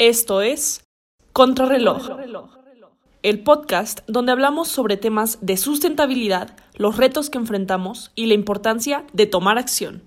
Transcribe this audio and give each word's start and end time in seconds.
Esto 0.00 0.42
es 0.42 0.88
Contrarreloj, 1.32 2.08
el 3.24 3.42
podcast 3.42 4.08
donde 4.08 4.30
hablamos 4.30 4.68
sobre 4.68 4.96
temas 4.96 5.44
de 5.44 5.56
sustentabilidad, 5.56 6.56
los 6.76 6.96
retos 6.96 7.30
que 7.30 7.38
enfrentamos 7.38 8.12
y 8.14 8.26
la 8.26 8.34
importancia 8.34 9.04
de 9.12 9.26
tomar 9.26 9.58
acción. 9.58 10.04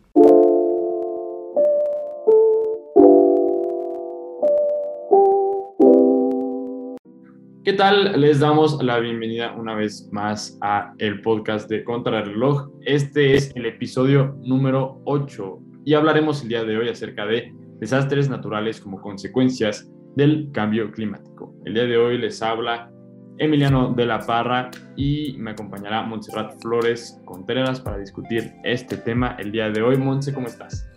¿Qué 7.66 7.74
tal? 7.74 8.22
Les 8.22 8.40
damos 8.40 8.82
la 8.82 8.98
bienvenida 9.00 9.52
una 9.58 9.76
vez 9.76 10.08
más 10.14 10.58
a 10.62 10.94
el 11.00 11.20
podcast 11.22 11.70
de 11.70 11.84
Contrarreloj. 11.84 12.70
Este 12.86 13.36
es 13.36 13.54
el 13.58 13.66
episodio 13.66 14.38
número 14.40 15.02
8 15.04 15.60
y 15.84 15.96
hablaremos 15.96 16.44
el 16.44 16.48
día 16.48 16.64
de 16.64 16.78
hoy 16.78 16.88
acerca 16.88 17.26
de 17.26 17.54
desastres 17.82 18.30
naturales 18.30 18.80
como 18.80 19.02
consecuencias 19.02 19.92
del 20.16 20.50
cambio 20.54 20.92
climático. 20.92 21.54
El 21.66 21.74
día 21.74 21.84
de 21.84 21.98
hoy 21.98 22.18
les 22.20 22.42
habla 22.42 22.92
Emiliano 23.40 23.92
de 23.94 24.06
la 24.06 24.20
Parra 24.20 24.70
y 24.96 25.36
me 25.40 25.52
acompañará 25.52 26.04
Montserrat 26.04 26.62
Flores 26.62 27.20
Contreras 27.26 27.82
para 27.82 27.98
discutir 27.98 28.54
este 28.64 28.98
tema 28.98 29.36
el 29.40 29.52
día 29.52 29.72
de 29.72 29.82
hoy. 29.82 29.98
Montse, 29.98 30.32
¿cómo 30.32 30.46
estás? 30.46 30.88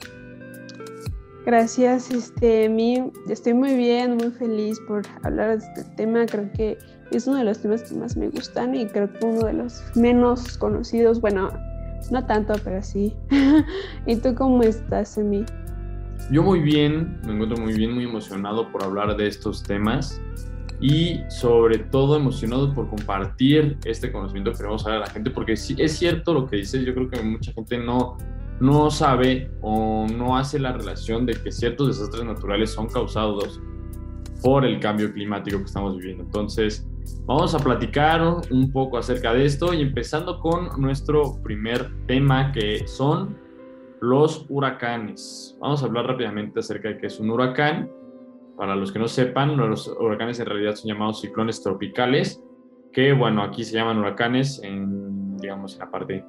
Gracias, 1.47 2.11
este, 2.11 2.69
mí 2.69 3.11
estoy 3.29 3.55
muy 3.55 3.77
bien, 3.77 4.17
muy 4.17 4.31
feliz 4.31 4.79
por 4.87 5.03
hablar 5.23 5.59
de 5.59 5.65
este 5.65 5.85
tema. 5.97 6.27
Creo 6.27 6.51
que 6.53 6.77
es 7.11 7.27
uno 7.27 7.39
de 7.39 7.45
los 7.45 7.61
temas 7.61 7.83
que 7.85 7.95
más 7.95 8.15
me 8.15 8.29
gustan 8.29 8.75
y 8.75 8.87
creo 8.87 9.11
que 9.11 9.25
uno 9.25 9.47
de 9.47 9.55
los 9.55 9.83
menos 9.95 10.59
conocidos. 10.59 11.19
Bueno, 11.21 11.51
no 12.11 12.27
tanto, 12.27 12.55
pero 12.63 12.83
sí. 12.83 13.15
¿Y 14.07 14.17
tú 14.17 14.35
cómo 14.35 14.63
estás, 14.63 15.17
Emi? 15.17 15.47
Yo 16.31 16.43
muy 16.43 16.61
bien, 16.61 17.21
me 17.27 17.35
encuentro 17.35 17.59
muy 17.63 17.75
bien, 17.75 17.93
muy 17.93 18.05
emocionado 18.05 18.71
por 18.73 18.83
hablar 18.83 19.17
de 19.17 19.27
estos 19.27 19.63
temas 19.63 20.21
y 20.81 21.21
sobre 21.29 21.79
todo 21.79 22.17
emocionado 22.17 22.73
por 22.73 22.89
compartir 22.89 23.79
este 23.85 24.11
conocimiento 24.11 24.51
que 24.51 24.59
queremos 24.59 24.85
hablar 24.85 25.03
a 25.03 25.07
la 25.07 25.11
gente, 25.11 25.31
porque 25.31 25.53
es 25.53 25.99
cierto 25.99 26.35
lo 26.35 26.47
que 26.47 26.57
dices, 26.57 26.85
yo 26.85 26.95
creo 26.95 27.09
que 27.11 27.23
mucha 27.23 27.53
gente 27.53 27.79
no, 27.79 28.17
no 28.61 28.91
sabe 28.91 29.51
o 29.61 30.07
no 30.09 30.37
hace 30.37 30.59
la 30.59 30.73
relación 30.73 31.27
de 31.27 31.35
que 31.35 31.53
ciertos 31.53 31.89
desastres 31.89 32.25
naturales 32.25 32.71
son 32.71 32.89
causados 32.89 33.61
por 34.43 34.65
el 34.65 34.81
cambio 34.81 35.13
climático 35.13 35.59
que 35.59 35.65
estamos 35.65 35.97
viviendo. 35.97 36.25
Entonces, 36.25 36.87
vamos 37.27 37.55
a 37.55 37.59
platicar 37.59 38.23
un 38.51 38.71
poco 38.73 38.99
acerca 38.99 39.33
de 39.33 39.45
esto 39.45 39.73
y 39.73 39.83
empezando 39.83 40.39
con 40.39 40.81
nuestro 40.81 41.43
primer 41.43 41.91
tema 42.07 42.53
que 42.53 42.87
son 42.87 43.44
los 44.05 44.47
huracanes. 44.49 45.57
Vamos 45.61 45.83
a 45.83 45.87
hablar 45.87 46.07
rápidamente 46.07 46.61
acerca 46.61 46.89
de 46.89 46.99
qué 46.99 47.07
es 47.07 47.19
un 47.21 47.31
huracán. 47.31 47.91
Para 48.57 48.77
los 48.77 48.93
que 48.93 48.99
no 48.99 49.09
sepan, 49.09 49.57
los 49.57 49.89
huracanes 49.89 50.39
en 50.39 50.47
realidad 50.47 50.75
son 50.75 50.89
llamados 50.89 51.21
ciclones 51.21 51.63
tropicales, 51.63 52.41
que 52.93 53.13
bueno, 53.13 53.43
aquí 53.43 53.65
se 53.65 53.75
llaman 53.75 53.99
huracanes 53.99 54.63
en, 54.63 55.37
digamos, 55.39 55.73
en 55.75 55.79
la 55.81 55.91
parte 55.91 56.25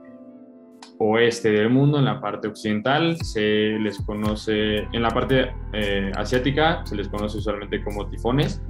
oeste 0.97 1.51
del 1.51 1.69
mundo, 1.69 1.99
en 1.99 2.05
la 2.05 2.19
parte 2.21 2.47
occidental 2.47 3.17
se 3.17 3.77
les 3.79 3.99
conoce, 4.01 4.77
en 4.77 5.01
la 5.01 5.09
parte 5.09 5.51
eh, 5.73 6.11
asiática 6.15 6.85
se 6.85 6.95
les 6.95 7.09
conoce 7.09 7.37
usualmente 7.37 7.83
como 7.83 8.07
tifones 8.07 8.61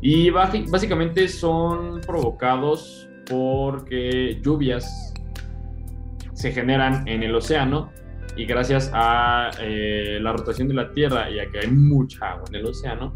y 0.00 0.30
básicamente 0.30 1.28
son 1.28 2.00
provocados 2.00 3.08
porque 3.30 4.40
lluvias 4.42 5.14
se 6.32 6.50
generan 6.50 7.06
en 7.06 7.22
el 7.22 7.34
océano 7.36 7.92
y 8.36 8.46
gracias 8.46 8.90
a 8.94 9.50
eh, 9.60 10.18
la 10.20 10.32
rotación 10.32 10.68
de 10.68 10.74
la 10.74 10.92
Tierra 10.92 11.30
y 11.30 11.38
a 11.38 11.50
que 11.50 11.60
hay 11.60 11.68
mucha 11.68 12.32
agua 12.32 12.44
en 12.48 12.54
el 12.56 12.66
océano, 12.66 13.14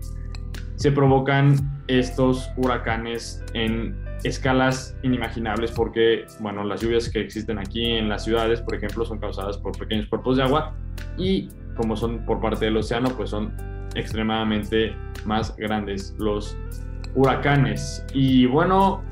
se 0.77 0.92
provocan 0.92 1.56
estos 1.89 2.50
huracanes 2.56 3.42
en 3.55 3.97
escalas 4.25 4.97
inimaginables 5.03 5.70
porque, 5.73 6.27
bueno, 6.40 6.64
las 6.64 6.80
lluvias 6.83 7.08
que 7.08 7.20
existen 7.20 7.58
aquí 7.58 7.85
en 7.85 8.08
las 8.08 8.24
ciudades, 8.24 8.61
por 8.61 8.74
ejemplo, 8.74 9.05
son 9.05 9.18
causadas 9.18 9.57
por 9.58 9.79
pequeños 9.79 10.07
cuerpos 10.07 10.36
de 10.36 10.42
agua 10.42 10.74
y 11.17 11.48
como 11.77 11.96
son 11.96 12.24
por 12.24 12.40
parte 12.40 12.67
del 12.67 12.77
océano, 12.77 13.08
pues 13.17 13.30
son 13.30 13.55
extremadamente 13.95 14.95
más 15.24 15.57
grandes 15.57 16.14
los 16.19 16.57
huracanes. 17.14 18.05
Y 18.13 18.46
bueno, 18.46 19.02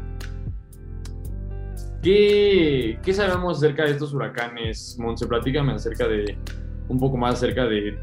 ¿Qué, 2.05 2.99
¿Qué, 3.03 3.15
sabemos 3.15 3.57
acerca 3.57 3.85
de 3.85 3.93
estos 3.93 4.13
huracanes? 4.13 4.99
Monse, 5.01 5.27
platícame 5.27 5.73
acerca 5.73 6.07
de, 6.07 6.37
un 6.91 7.01
poco 7.01 7.17
más 7.17 7.37
acerca 7.37 7.65
de 7.65 7.99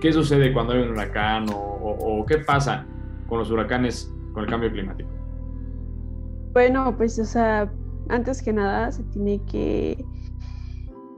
qué 0.00 0.10
sucede 0.10 0.54
cuando 0.54 0.72
hay 0.72 0.80
un 0.80 0.92
huracán 0.92 1.50
o, 1.50 1.58
o, 1.58 2.24
qué 2.24 2.38
pasa 2.38 2.86
con 3.28 3.40
los 3.40 3.50
huracanes 3.50 4.10
con 4.32 4.44
el 4.44 4.48
cambio 4.48 4.72
climático. 4.72 5.10
Bueno, 6.54 6.96
pues, 6.96 7.18
o 7.18 7.26
sea, 7.26 7.70
antes 8.08 8.40
que 8.40 8.54
nada 8.54 8.90
se 8.90 9.02
tiene 9.04 9.44
que, 9.44 10.02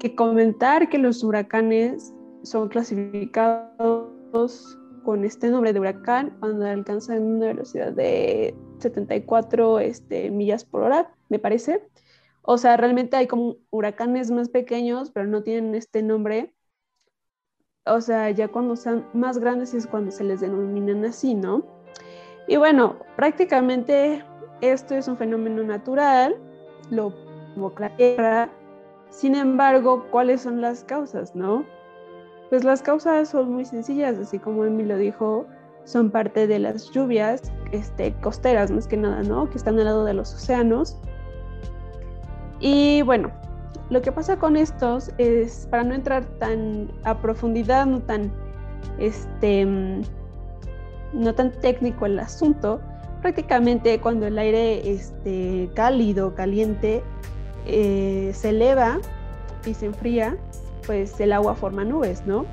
que 0.01 0.17
comentar 0.17 0.89
que 0.89 0.99
los 0.99 1.23
huracanes 1.23 2.13
son 2.43 2.69
clasificados 2.69 4.77
con 5.05 5.25
este 5.25 5.49
nombre 5.49 5.73
de 5.73 5.79
huracán 5.79 6.37
cuando 6.41 6.67
alcanzan 6.67 7.23
una 7.23 7.47
velocidad 7.47 7.93
de 7.93 8.57
74 8.81 9.81
este, 9.81 10.31
millas 10.31 10.65
por 10.65 10.83
hora 10.83 11.15
me 11.29 11.39
parece. 11.39 11.83
O 12.43 12.59
sea, 12.59 12.77
realmente 12.77 13.17
hay 13.17 13.27
como 13.27 13.57
huracanes 13.71 14.31
más 14.31 14.49
pequeños, 14.49 15.11
pero 15.11 15.27
no 15.27 15.43
tienen 15.43 15.75
este 15.75 16.03
nombre. 16.03 16.55
O 17.85 18.01
sea, 18.01 18.31
ya 18.31 18.49
cuando 18.49 18.77
son 18.77 19.07
más 19.13 19.39
grandes 19.39 19.75
es 19.75 19.87
cuando 19.87 20.11
se 20.11 20.25
les 20.25 20.41
denominan 20.41 21.05
así, 21.05 21.35
¿no? 21.35 21.65
Y 22.47 22.57
bueno, 22.57 22.99
prácticamente 23.17 24.25
esto 24.61 24.95
es 24.95 25.09
un 25.09 25.17
fenómeno 25.17 25.63
natural, 25.63 26.37
lo 26.91 27.15
provoca 27.55 27.89
la 27.89 27.97
Tierra. 27.97 28.51
Sin 29.11 29.35
embargo, 29.35 30.07
¿cuáles 30.11 30.43
son 30.43 30.61
las 30.61 30.85
causas, 30.85 31.35
no? 31.35 31.65
Pues 32.49 32.65
las 32.65 32.83
causas 32.83 33.29
son 33.29 33.53
muy 33.53 33.65
sencillas, 33.65 34.19
así 34.19 34.39
como 34.39 34.65
Emi 34.65 34.85
lo 34.85 34.97
dijo, 34.97 35.47
son 35.85 36.11
parte 36.11 36.47
de 36.47 36.59
las 36.59 36.91
lluvias 36.91 37.53
este, 37.73 38.13
costeras, 38.21 38.71
más 38.71 38.87
que 38.87 38.97
nada, 38.97 39.23
¿no? 39.23 39.49
Que 39.51 39.59
están 39.59 39.79
al 39.79 39.85
lado 39.85 40.05
de 40.05 40.15
los 40.15 40.35
océanos 40.35 40.97
y 42.61 43.01
bueno, 43.03 43.31
lo 43.89 44.03
que 44.03 44.13
pasa 44.13 44.39
con 44.39 44.57
estos 44.57 45.11
es, 45.19 45.67
para 45.71 45.83
no 45.83 45.95
entrar 45.95 46.25
tan 46.39 46.93
a 47.05 47.19
profundidad, 47.19 47.87
no 47.87 48.01
tan, 48.01 48.31
este, 48.99 49.67
no 51.13 51.35
tan 51.35 51.51
técnico 51.61 52.07
el 52.07 52.19
asunto, 52.19 52.81
prácticamente 53.23 53.99
cuando 54.01 54.27
el 54.27 54.39
aire 54.39 54.89
este, 54.91 55.71
cálido, 55.75 56.35
caliente, 56.35 57.03
eh, 57.67 58.31
se 58.35 58.51
eleva 58.51 58.99
y 59.65 59.75
se 59.75 59.87
enfría, 59.87 60.37
pues 60.87 61.19
el 61.19 61.33
agua 61.33 61.55
forma 61.55 61.85
nubes, 61.85 62.25
¿no? 62.27 62.45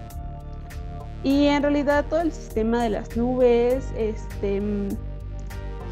Y 1.23 1.47
en 1.47 1.63
realidad 1.63 2.05
todo 2.09 2.21
el 2.21 2.31
sistema 2.31 2.83
de 2.83 2.89
las 2.89 3.17
nubes 3.17 3.91
este, 3.95 4.61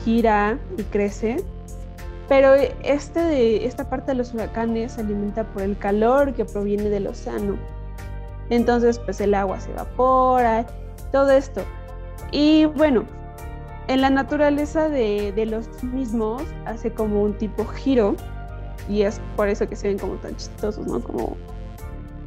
gira 0.03 0.57
y 0.77 0.83
crece 0.83 1.43
pero 2.27 2.55
este 2.83 3.19
de, 3.19 3.65
esta 3.65 3.89
parte 3.89 4.11
de 4.11 4.17
los 4.17 4.33
huracanes 4.33 4.93
se 4.93 5.01
alimenta 5.01 5.43
por 5.43 5.61
el 5.61 5.77
calor 5.77 6.33
que 6.33 6.45
proviene 6.45 6.89
del 6.89 7.07
océano. 7.07 7.57
Entonces, 8.49 8.99
pues 8.99 9.21
el 9.21 9.33
agua 9.33 9.59
se 9.59 9.71
evapora, 9.71 10.65
todo 11.11 11.29
esto. 11.31 11.61
Y 12.31 12.65
bueno, 12.65 13.05
en 13.87 14.01
la 14.01 14.09
naturaleza 14.09 14.89
de, 14.89 15.31
de 15.33 15.45
los 15.45 15.83
mismos 15.83 16.43
hace 16.65 16.91
como 16.91 17.21
un 17.21 17.37
tipo 17.37 17.65
giro 17.65 18.15
y 18.89 19.03
es 19.03 19.21
por 19.35 19.47
eso 19.47 19.67
que 19.69 19.75
se 19.75 19.87
ven 19.89 19.99
como 19.99 20.15
tan 20.15 20.35
chistosos, 20.35 20.85
¿no? 20.87 20.99
Como, 21.01 21.37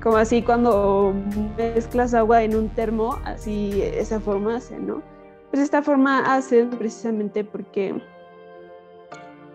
como 0.02 0.16
así 0.16 0.42
cuando 0.42 1.14
mezclas 1.56 2.14
agua 2.14 2.42
en 2.42 2.54
un 2.56 2.68
termo, 2.68 3.18
así 3.24 3.82
esa 3.82 4.20
forma 4.20 4.56
hace, 4.56 4.78
¿no? 4.78 5.02
Pues 5.50 5.62
esta 5.62 5.82
forma 5.82 6.34
hace 6.34 6.64
precisamente 6.66 7.42
porque 7.44 8.00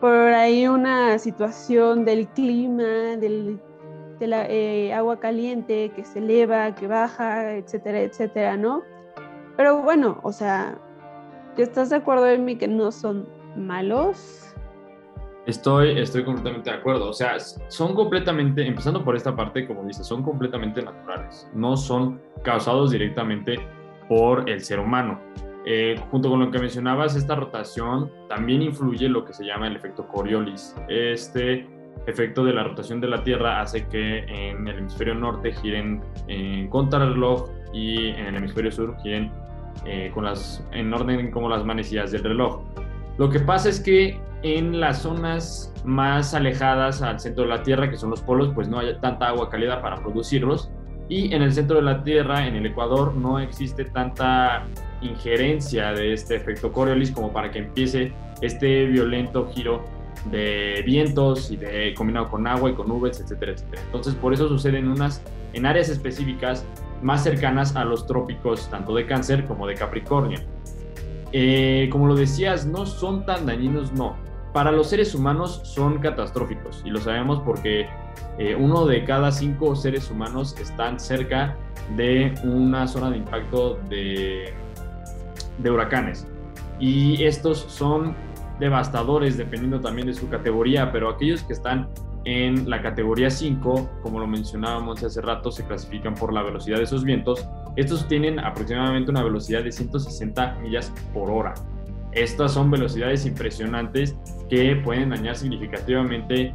por 0.02 0.12
ahí 0.12 0.68
una 0.68 1.18
situación 1.18 2.04
del 2.04 2.28
clima, 2.28 2.84
del, 3.18 3.62
de 4.20 4.28
la 4.28 4.46
eh, 4.50 4.94
agua 4.94 5.20
caliente 5.20 5.92
que 5.96 6.04
se 6.04 6.20
eleva, 6.20 6.76
que 6.76 6.88
baja, 6.88 7.54
etcétera, 7.54 8.02
etcétera, 8.02 8.58
¿no? 8.58 8.82
Pero 9.56 9.82
bueno, 9.82 10.20
o 10.24 10.32
sea, 10.32 10.78
¿estás 11.58 11.90
de 11.90 11.98
acuerdo 11.98 12.28
en 12.28 12.44
mí 12.44 12.58
que 12.58 12.68
no 12.68 12.92
son 12.92 13.28
malos? 13.56 14.53
Estoy, 15.46 16.00
estoy 16.00 16.24
completamente 16.24 16.70
de 16.70 16.78
acuerdo. 16.78 17.10
O 17.10 17.14
sea, 17.14 17.38
son 17.40 17.94
completamente, 17.94 18.66
empezando 18.66 19.04
por 19.04 19.16
esta 19.16 19.36
parte, 19.36 19.68
como 19.68 19.84
dices, 19.84 20.08
son 20.08 20.24
completamente 20.24 20.82
naturales. 20.82 21.50
No 21.54 21.76
son 21.76 22.22
causados 22.44 22.92
directamente 22.92 23.60
por 24.08 24.50
el 24.50 24.62
ser 24.62 24.80
humano. 24.80 25.20
Eh, 25.66 25.96
junto 26.12 26.30
con 26.30 26.40
lo 26.40 26.52
que 26.52 26.60
mencionabas, 26.60 27.16
esta 27.16 27.36
rotación 27.36 28.12
también 28.28 28.62
influye 28.62 29.08
lo 29.08 29.24
que 29.26 29.34
se 29.34 29.46
llama 29.46 29.68
el 29.68 29.76
efecto 29.76 30.08
Coriolis. 30.08 30.76
Este 30.90 31.68
efecto 32.06 32.44
de 32.44 32.54
la 32.54 32.64
rotación 32.64 33.00
de 33.00 33.08
la 33.08 33.24
Tierra 33.24 33.62
hace 33.62 33.88
que 33.88 34.20
en 34.20 34.68
el 34.68 34.80
hemisferio 34.80 35.16
norte 35.16 35.54
giren 35.54 36.02
en 36.28 36.68
contrarreloj 36.70 37.50
y 37.74 38.10
en 38.10 38.28
el 38.28 38.36
hemisferio 38.36 38.72
sur 38.72 38.96
giren 39.02 39.32
eh, 39.86 40.12
con 40.14 40.26
las, 40.26 40.66
en 40.72 40.94
orden 40.94 41.32
como 41.32 41.50
las 41.50 41.64
manecillas 41.64 42.12
del 42.12 42.24
reloj. 42.24 42.62
Lo 43.18 43.30
que 43.30 43.40
pasa 43.40 43.70
es 43.70 43.80
que 43.80 44.20
en 44.44 44.80
las 44.80 45.02
zonas 45.02 45.74
más 45.86 46.34
alejadas 46.34 47.02
al 47.02 47.20
centro 47.20 47.44
de 47.44 47.50
la 47.50 47.64
Tierra, 47.64 47.90
que 47.90 47.98
son 47.98 48.10
los 48.10 48.22
polos, 48.22 48.52
pues 48.54 48.68
no 48.68 48.80
hay 48.80 48.96
tanta 49.00 49.30
agua 49.30 49.50
cálida 49.50 49.82
para 49.82 49.98
producirlos. 49.98 50.70
Y 51.10 51.34
en 51.34 51.42
el 51.42 51.54
centro 51.54 51.78
de 51.78 51.84
la 51.84 52.04
Tierra, 52.04 52.48
en 52.48 52.56
el 52.56 52.66
Ecuador, 52.66 53.14
no 53.16 53.40
existe 53.40 53.86
tanta 53.86 54.66
injerencia 55.02 55.92
de 55.94 56.14
este 56.14 56.36
efecto 56.36 56.72
Coriolis 56.72 57.12
como 57.12 57.32
para 57.32 57.52
que 57.52 57.60
empiece 57.60 58.14
este 58.42 58.86
violento 58.86 59.50
giro 59.54 59.84
de 60.32 60.82
vientos 60.86 61.52
y 61.52 61.58
de 61.58 61.94
combinado 61.96 62.30
con 62.30 62.48
agua 62.48 62.70
y 62.70 62.74
con 62.74 62.88
nubes, 62.88 63.20
etcétera, 63.20 63.54
etcétera. 63.54 63.82
Entonces, 63.86 64.16
por 64.16 64.34
eso 64.34 64.48
sucede 64.48 64.80
en 64.80 64.88
unas 64.88 65.22
en 65.54 65.66
áreas 65.66 65.90
específicas 65.90 66.66
más 67.02 67.24
cercanas 67.24 67.76
a 67.76 67.84
los 67.84 68.08
trópicos, 68.08 68.70
tanto 68.70 68.96
de 68.96 69.06
Cáncer 69.06 69.46
como 69.46 69.68
de 69.68 69.76
Capricornio. 69.76 70.40
Eh, 71.32 71.90
como 71.92 72.08
lo 72.08 72.16
decías, 72.16 72.66
no 72.66 72.86
son 72.86 73.26
tan 73.26 73.46
dañinos, 73.46 73.92
no. 73.94 74.16
Para 74.54 74.72
los 74.72 74.88
seres 74.88 75.16
humanos 75.16 75.62
son 75.64 75.98
catastróficos 75.98 76.84
y 76.86 76.92
lo 76.92 77.02
sabemos 77.02 77.42
porque 77.44 77.90
eh, 78.38 78.56
uno 78.56 78.86
de 78.86 79.04
cada 79.04 79.32
cinco 79.32 79.76
seres 79.76 80.12
humanos 80.12 80.56
están 80.60 81.00
cerca 81.00 81.58
de 81.96 82.36
una 82.44 82.88
zona 82.88 83.10
de 83.10 83.18
impacto 83.18 83.80
de, 83.90 84.54
huracanes. 85.64 86.28
Y 86.80 87.24
estos 87.24 87.66
son 87.68 88.16
devastadores 88.60 89.38
dependiendo 89.38 89.82
también 89.82 90.08
de 90.08 90.14
su 90.14 90.30
categoría, 90.30 90.92
pero 90.92 91.10
aquellos 91.10 91.42
que 91.42 91.54
están 91.54 91.90
en 92.26 92.70
la 92.70 92.82
categoría 92.82 93.30
5, 93.30 93.90
como 94.02 94.20
lo 94.20 94.28
mencionábamos 94.28 95.04
hace 95.04 95.20
rato, 95.20 95.52
se 95.52 95.66
clasifican 95.66 96.14
por 96.14 96.32
la 96.32 96.44
velocidad 96.44 96.78
de 96.78 96.84
esos 96.84 97.04
vientos. 97.04 97.48
Estos 97.76 98.08
tienen 98.08 98.40
aproximadamente 98.40 99.10
una 99.10 99.24
velocidad 99.24 99.64
de 99.64 99.72
160 99.72 100.60
millas 100.62 100.94
por 101.14 101.30
hora. 101.30 101.54
Estas 102.16 102.54
son 102.54 102.70
velocidades 102.70 103.26
impresionantes 103.26 104.16
que 104.50 104.76
pueden 104.84 105.10
dañar 105.10 105.36
significativamente 105.36 106.54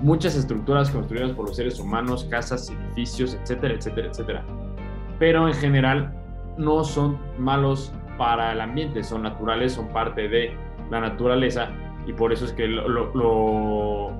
muchas 0.00 0.36
estructuras 0.36 0.90
construidas 0.90 1.32
por 1.32 1.46
los 1.48 1.56
seres 1.56 1.78
humanos, 1.78 2.26
casas, 2.30 2.70
edificios, 2.70 3.34
etcétera, 3.34 3.74
etcétera, 3.74 4.08
etcétera. 4.08 4.44
Pero 5.18 5.48
en 5.48 5.54
general 5.54 6.12
no 6.58 6.84
son 6.84 7.18
malos 7.38 7.92
para 8.18 8.52
el 8.52 8.60
ambiente, 8.60 9.02
son 9.02 9.22
naturales, 9.22 9.72
son 9.72 9.88
parte 9.88 10.28
de 10.28 10.56
la 10.90 11.00
naturaleza 11.00 11.70
y 12.06 12.12
por 12.12 12.32
eso 12.32 12.44
es 12.44 12.52
que 12.52 12.66
lo, 12.66 12.88
lo, 13.14 14.12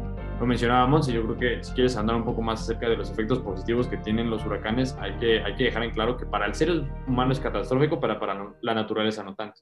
mencionábamos 0.46 1.08
y 1.08 1.12
yo 1.12 1.22
creo 1.25 1.38
que 1.38 1.64
si 1.64 1.72
quieres 1.72 1.96
andar 1.96 2.16
un 2.16 2.25
poco 2.25 2.43
más 2.43 2.62
acerca 2.62 2.88
de 2.88 2.96
los 2.96 3.11
efectos 3.11 3.38
positivos 3.40 3.87
que 3.87 3.96
tienen 3.99 4.31
los 4.31 4.44
huracanes, 4.44 4.96
hay 5.00 5.12
que, 5.14 5.43
hay 5.43 5.55
que 5.55 5.64
dejar 5.64 5.84
en 5.84 5.90
claro 5.90 6.16
que 6.16 6.26
para 6.26 6.46
el 6.46 6.55
ser 6.55 6.84
humano 7.06 7.32
es 7.32 7.40
catastrófico, 7.40 8.00
pero 8.00 8.19
para 8.19 8.52
la 8.61 8.75
naturaleza 8.75 9.22
no 9.22 9.34
tanto. 9.34 9.61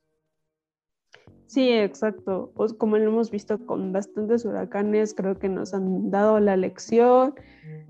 Sí, 1.53 1.69
exacto. 1.69 2.51
Como 2.79 2.97
lo 2.97 3.11
hemos 3.11 3.31
visto 3.31 3.59
con 3.67 3.93
bastantes 3.93 4.47
huracanes, 4.47 5.13
creo 5.13 5.39
que 5.39 5.51
nos 5.51 5.75
han 5.75 6.11
dado 6.11 6.41
la 6.41 6.57
lección 6.57 7.35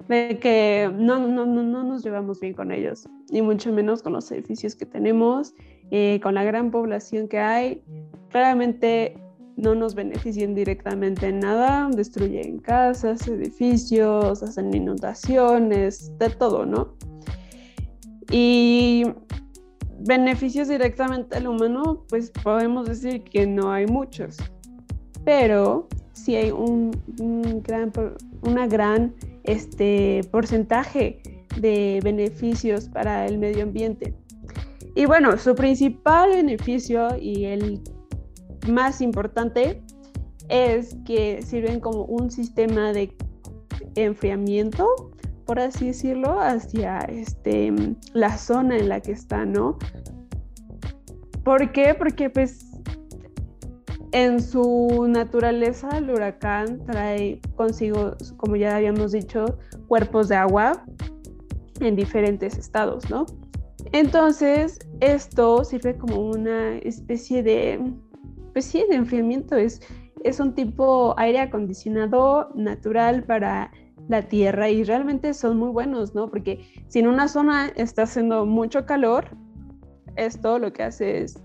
de 0.09 0.41
que 0.41 0.91
no, 0.93 1.29
no, 1.29 1.47
no, 1.47 1.63
no 1.63 1.85
nos 1.85 2.03
llevamos 2.03 2.41
bien 2.41 2.55
con 2.55 2.73
ellos, 2.73 3.09
y 3.31 3.41
mucho 3.41 3.73
menos 3.73 4.03
con 4.03 4.15
los 4.15 4.33
edificios 4.33 4.75
que 4.75 4.85
tenemos, 4.85 5.55
eh, 5.93 6.19
con 6.25 6.35
la 6.35 6.43
gran 6.43 6.73
población 6.73 7.29
que 7.29 7.39
hay. 7.39 7.85
Claramente 8.31 9.17
no 9.57 9.77
nos 9.77 9.95
benefician 9.95 10.57
directamente 10.57 11.29
en 11.29 11.39
nada, 11.39 11.89
destruyen 11.95 12.59
casas, 12.59 13.29
edificios, 13.29 14.43
hacen 14.43 14.75
inundaciones, 14.75 16.19
de 16.19 16.31
todo, 16.31 16.67
¿no? 16.67 16.97
Y 18.29 19.05
beneficios 20.05 20.69
directamente 20.69 21.37
al 21.37 21.47
humano, 21.47 22.05
pues 22.09 22.31
podemos 22.43 22.89
decir 22.89 23.23
que 23.25 23.47
no 23.47 23.73
hay 23.73 23.87
muchos, 23.87 24.37
pero 25.25 25.89
sí 26.13 26.37
hay 26.37 26.51
un, 26.51 26.93
gran, 27.63 27.93
una 28.43 28.67
gran 28.67 29.15
este, 29.45 30.23
porcentaje 30.31 31.21
de 31.61 32.01
beneficios 32.03 32.89
para 32.89 33.27
el 33.27 33.39
medio 33.39 33.63
ambiente. 33.65 34.15
Y 34.95 35.07
bueno, 35.07 35.39
su 35.39 35.55
principal 35.55 36.31
beneficio 36.31 37.17
y 37.19 37.45
el 37.47 37.81
más 38.69 39.01
importante 39.01 39.83
es 40.49 40.97
que 41.07 41.41
sirven 41.43 41.81
como 41.81 42.05
un 42.05 42.31
sistema 42.31 42.93
de 42.93 43.17
enfriamiento, 43.95 45.12
por 45.47 45.59
así 45.61 45.89
decirlo, 45.89 46.41
hacia 46.41 46.99
este, 47.01 47.73
la 48.13 48.37
zona 48.37 48.77
en 48.77 48.89
la 48.89 49.01
que 49.01 49.13
está, 49.13 49.45
¿no? 49.45 49.79
¿Por 51.45 51.73
qué? 51.73 51.95
Porque 51.95 52.31
pues 52.31 52.67
en 54.13 54.41
su 54.43 55.07
naturaleza 55.09 55.99
el 55.99 56.11
huracán 56.11 56.85
trae 56.85 57.41
consigo, 57.57 58.17
como 58.37 58.57
ya 58.57 58.77
habíamos 58.77 59.13
dicho, 59.13 59.59
cuerpos 59.89 60.29
de 60.29 60.37
agua 60.37 60.85
en 61.81 61.97
diferentes 61.97 62.59
estados, 62.59 63.09
¿no? 63.11 63.27
Entonces, 63.93 64.79
esto 65.01 65.65
sirve 65.65 65.97
como 65.97 66.21
una 66.31 66.77
especie 66.77 67.43
de 67.43 67.81
pues 68.53 68.67
sí, 68.67 68.85
de 68.89 68.97
enfriamiento 68.97 69.57
es, 69.57 69.81
es 70.25 70.41
un 70.41 70.55
tipo 70.55 71.15
aire 71.19 71.41
acondicionado 71.41 72.51
natural 72.55 73.25
para 73.25 73.71
la 74.13 74.23
tierra 74.23 74.71
y 74.71 74.85
realmente 74.85 75.35
son 75.35 75.59
muy 75.59 75.71
buenos, 75.71 76.15
¿no? 76.15 76.29
Porque 76.29 76.65
si 76.87 77.01
en 77.01 77.09
una 77.09 77.27
zona 77.27 77.69
está 77.75 78.03
haciendo 78.03 78.47
mucho 78.47 78.87
calor, 78.87 79.25
esto 80.17 80.59
lo 80.59 80.73
que 80.73 80.85
hace 80.85 81.23
es 81.23 81.43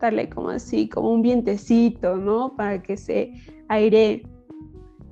darle 0.00 0.28
como 0.28 0.50
así, 0.50 0.88
como 0.88 1.12
un 1.12 1.22
vientecito, 1.22 2.16
¿no? 2.16 2.54
Para 2.56 2.82
que 2.82 2.96
se 2.96 3.32
aire. 3.68 4.22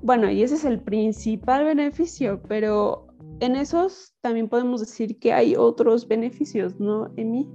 Bueno, 0.03 0.29
y 0.29 0.43
ese 0.43 0.55
es 0.55 0.65
el 0.65 0.79
principal 0.79 1.63
beneficio, 1.63 2.41
pero 2.47 3.07
en 3.39 3.55
esos 3.55 4.13
también 4.21 4.49
podemos 4.49 4.81
decir 4.81 5.17
que 5.17 5.33
hay 5.33 5.55
otros 5.55 6.07
beneficios, 6.07 6.79
¿no, 6.79 7.09
Emi? 7.15 7.47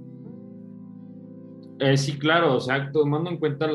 Eh, 1.79 1.97
sí, 1.97 2.17
claro, 2.17 2.55
o 2.55 2.59
sea, 2.59 2.91
tomando 2.91 3.29
en 3.29 3.37
cuenta 3.37 3.67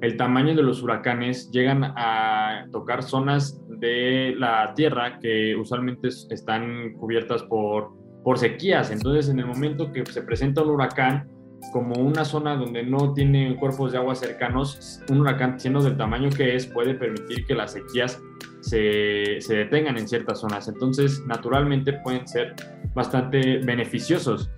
el 0.00 0.16
tamaño 0.16 0.54
de 0.54 0.62
los 0.62 0.82
huracanes, 0.82 1.50
llegan 1.50 1.84
a 1.84 2.66
tocar 2.72 3.02
zonas 3.02 3.60
de 3.68 4.34
la 4.36 4.72
Tierra 4.74 5.18
que 5.20 5.54
usualmente 5.56 6.08
están 6.08 6.94
cubiertas 6.94 7.42
por, 7.42 7.90
por 8.24 8.38
sequías. 8.38 8.90
Entonces, 8.90 9.28
en 9.28 9.40
el 9.40 9.46
momento 9.46 9.92
que 9.92 10.04
se 10.06 10.22
presenta 10.22 10.62
un 10.62 10.70
huracán, 10.70 11.28
como 11.72 12.00
una 12.00 12.24
zona 12.24 12.56
donde 12.56 12.82
no 12.82 13.12
tiene 13.12 13.54
cuerpos 13.56 13.92
de 13.92 13.98
agua 13.98 14.14
cercanos, 14.14 15.02
un 15.10 15.20
huracán 15.20 15.60
siendo 15.60 15.82
del 15.82 15.96
tamaño 15.98 16.30
que 16.30 16.56
es 16.56 16.66
puede 16.66 16.94
permitir 16.94 17.44
que 17.44 17.54
las 17.54 17.72
sequías 17.72 18.18
se, 18.60 19.40
se, 19.40 19.56
detengan 19.56 19.98
en 19.98 20.08
ciertas 20.08 20.40
zonas. 20.40 20.68
Entonces, 20.68 21.22
naturalmente 21.26 21.92
pueden 22.02 22.26
ser 22.26 22.54
bastante 22.94 23.58
beneficiosos. 23.58 24.50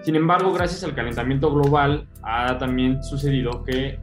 Sin 0.00 0.16
embargo, 0.16 0.52
gracias 0.54 0.82
al 0.84 0.94
calentamiento 0.94 1.52
global 1.52 2.08
ha 2.22 2.56
también 2.56 3.02
sucedido 3.02 3.62
que 3.64 3.98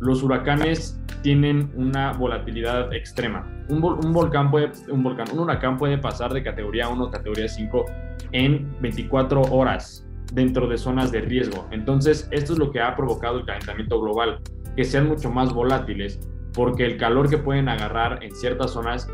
los 0.00 0.22
huracanes 0.22 1.00
tienen 1.22 1.70
una 1.74 2.12
volatilidad 2.12 2.92
extrema. 2.92 3.46
Un, 3.68 3.80
volcán 3.80 4.50
puede, 4.50 4.70
un, 4.88 5.04
huracán 5.04 5.76
puede 5.76 5.98
pasar 5.98 6.32
de 6.32 6.42
categoría 6.42 6.88
1 6.88 7.04
a 7.04 7.10
categoría 7.10 7.48
5 7.48 7.84
en 8.32 8.76
24 8.80 9.42
horas 9.42 10.06
dentro 10.32 10.68
de 10.68 10.78
zonas 10.78 11.10
de 11.12 11.20
riesgo. 11.20 11.66
Entonces, 11.70 12.28
esto 12.30 12.52
es 12.52 12.58
lo 12.58 12.70
que 12.70 12.80
ha 12.80 12.94
provocado 12.94 13.38
el 13.38 13.46
calentamiento 13.46 14.00
global, 14.00 14.40
que 14.76 14.84
sean 14.84 15.08
mucho 15.08 15.30
más 15.30 15.52
volátiles, 15.52 16.20
porque 16.52 16.84
el 16.84 16.96
calor 16.96 17.28
que 17.28 17.38
pueden 17.38 17.68
agarrar 17.68 18.22
en 18.22 18.34
ciertas 18.34 18.72
zonas 18.72 19.08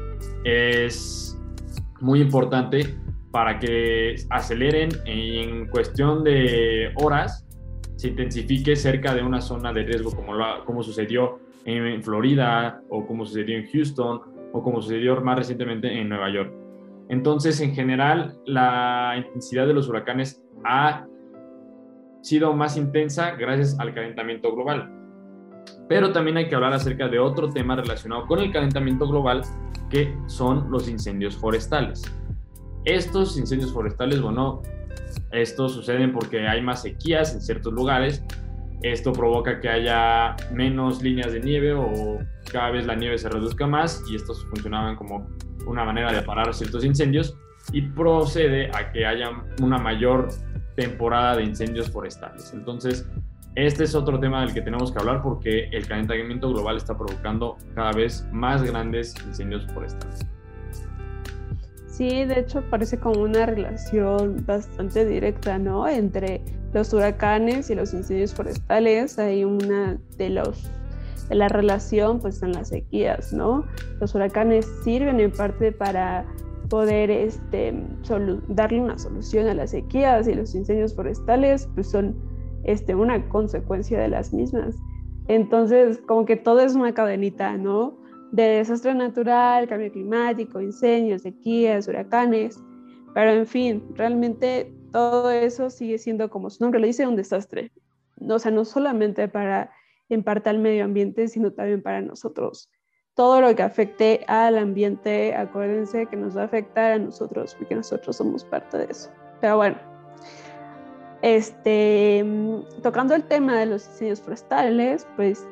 es 0.44 1.38
muy 2.00 2.20
importante 2.20 2.94
para 3.30 3.58
que 3.58 4.16
aceleren 4.30 4.90
en 5.06 5.66
cuestión 5.68 6.22
de 6.24 6.92
horas, 6.96 7.46
se 8.02 8.08
intensifique 8.08 8.74
cerca 8.74 9.14
de 9.14 9.22
una 9.22 9.40
zona 9.40 9.72
de 9.72 9.84
riesgo 9.84 10.10
como, 10.10 10.32
como 10.66 10.82
sucedió 10.82 11.38
en 11.64 12.02
Florida 12.02 12.82
o 12.88 13.06
como 13.06 13.24
sucedió 13.24 13.56
en 13.56 13.70
Houston 13.70 14.22
o 14.52 14.60
como 14.60 14.82
sucedió 14.82 15.20
más 15.20 15.38
recientemente 15.38 16.00
en 16.00 16.08
Nueva 16.08 16.28
York. 16.28 16.52
Entonces, 17.08 17.60
en 17.60 17.76
general, 17.76 18.36
la 18.44 19.14
intensidad 19.16 19.68
de 19.68 19.74
los 19.74 19.88
huracanes 19.88 20.42
ha 20.64 21.06
sido 22.22 22.52
más 22.54 22.76
intensa 22.76 23.36
gracias 23.36 23.78
al 23.78 23.94
calentamiento 23.94 24.52
global. 24.52 24.90
Pero 25.88 26.10
también 26.10 26.38
hay 26.38 26.48
que 26.48 26.56
hablar 26.56 26.72
acerca 26.72 27.06
de 27.06 27.20
otro 27.20 27.50
tema 27.50 27.76
relacionado 27.76 28.26
con 28.26 28.40
el 28.40 28.50
calentamiento 28.50 29.06
global, 29.06 29.42
que 29.90 30.12
son 30.26 30.72
los 30.72 30.88
incendios 30.88 31.36
forestales. 31.36 32.02
Estos 32.84 33.38
incendios 33.38 33.72
forestales, 33.72 34.20
bueno, 34.20 34.60
estos 35.30 35.74
suceden 35.74 36.12
porque 36.12 36.46
hay 36.46 36.60
más 36.62 36.82
sequías 36.82 37.34
en 37.34 37.40
ciertos 37.40 37.72
lugares. 37.72 38.24
Esto 38.82 39.12
provoca 39.12 39.60
que 39.60 39.68
haya 39.68 40.36
menos 40.52 41.02
líneas 41.02 41.32
de 41.32 41.40
nieve 41.40 41.72
o 41.72 42.18
cada 42.50 42.70
vez 42.70 42.86
la 42.86 42.94
nieve 42.94 43.16
se 43.18 43.28
reduzca 43.28 43.66
más 43.66 44.02
y 44.10 44.16
estos 44.16 44.44
funcionaban 44.46 44.96
como 44.96 45.28
una 45.66 45.84
manera 45.84 46.12
de 46.12 46.22
parar 46.22 46.52
ciertos 46.52 46.84
incendios 46.84 47.36
y 47.72 47.82
procede 47.82 48.70
a 48.74 48.90
que 48.90 49.06
haya 49.06 49.30
una 49.60 49.78
mayor 49.78 50.28
temporada 50.74 51.36
de 51.36 51.44
incendios 51.44 51.90
forestales. 51.90 52.52
Entonces, 52.52 53.08
este 53.54 53.84
es 53.84 53.94
otro 53.94 54.18
tema 54.18 54.40
del 54.40 54.54
que 54.54 54.62
tenemos 54.62 54.90
que 54.90 54.98
hablar 54.98 55.22
porque 55.22 55.68
el 55.72 55.86
calentamiento 55.86 56.50
global 56.50 56.76
está 56.76 56.96
provocando 56.96 57.56
cada 57.74 57.92
vez 57.92 58.26
más 58.32 58.62
grandes 58.62 59.14
incendios 59.26 59.66
forestales. 59.72 60.26
Sí, 61.92 62.24
de 62.24 62.40
hecho 62.40 62.62
parece 62.70 62.98
como 62.98 63.20
una 63.20 63.44
relación 63.44 64.42
bastante 64.46 65.04
directa, 65.04 65.58
¿no? 65.58 65.86
Entre 65.86 66.40
los 66.72 66.90
huracanes 66.94 67.68
y 67.68 67.74
los 67.74 67.92
incendios 67.92 68.34
forestales. 68.34 69.18
Hay 69.18 69.44
una 69.44 70.00
de 70.16 70.30
los 70.30 70.70
de 71.28 71.34
la 71.34 71.48
relación 71.48 72.18
pues 72.18 72.42
en 72.42 72.52
las 72.52 72.68
sequías, 72.68 73.34
¿no? 73.34 73.66
Los 74.00 74.14
huracanes 74.14 74.66
sirven 74.82 75.20
en 75.20 75.30
parte 75.32 75.70
para 75.70 76.24
poder 76.70 77.10
este, 77.10 77.74
darle 78.48 78.80
una 78.80 78.98
solución 78.98 79.46
a 79.46 79.54
las 79.54 79.72
sequías 79.72 80.26
y 80.26 80.34
los 80.34 80.54
incendios 80.54 80.94
forestales 80.94 81.68
pues 81.74 81.90
son 81.90 82.16
este, 82.64 82.94
una 82.94 83.28
consecuencia 83.28 84.00
de 84.00 84.08
las 84.08 84.32
mismas. 84.32 84.76
Entonces, 85.28 86.00
como 86.06 86.24
que 86.24 86.36
todo 86.36 86.60
es 86.60 86.74
una 86.74 86.94
cadenita, 86.94 87.58
¿no? 87.58 88.01
De 88.32 88.42
desastre 88.42 88.94
natural, 88.94 89.68
cambio 89.68 89.92
climático, 89.92 90.60
incendios, 90.60 91.22
sequías, 91.22 91.86
huracanes. 91.86 92.60
Pero 93.14 93.30
en 93.30 93.46
fin, 93.46 93.84
realmente 93.94 94.72
todo 94.90 95.30
eso 95.30 95.70
sigue 95.70 95.98
siendo, 95.98 96.28
como 96.30 96.50
su 96.50 96.64
nombre 96.64 96.80
lo 96.80 96.86
dice, 96.86 97.06
un 97.06 97.16
desastre. 97.16 97.70
O 98.20 98.38
sea, 98.38 98.50
no 98.50 98.64
solamente 98.64 99.28
para 99.28 99.70
en 100.08 100.22
parte 100.22 100.50
al 100.50 100.58
medio 100.58 100.84
ambiente, 100.84 101.28
sino 101.28 101.52
también 101.52 101.82
para 101.82 102.00
nosotros. 102.00 102.70
Todo 103.14 103.40
lo 103.40 103.54
que 103.54 103.62
afecte 103.62 104.24
al 104.26 104.58
ambiente, 104.58 105.34
acuérdense 105.34 106.06
que 106.06 106.16
nos 106.16 106.36
va 106.36 106.42
a 106.42 106.44
afectar 106.46 106.92
a 106.92 106.98
nosotros, 106.98 107.54
porque 107.54 107.74
nosotros 107.74 108.16
somos 108.16 108.44
parte 108.44 108.78
de 108.78 108.86
eso. 108.90 109.10
Pero 109.40 109.56
bueno, 109.56 109.76
este, 111.22 112.24
tocando 112.82 113.14
el 113.14 113.24
tema 113.24 113.58
de 113.58 113.66
los 113.66 113.86
incendios 113.86 114.20
forestales, 114.20 115.06
pues 115.16 115.46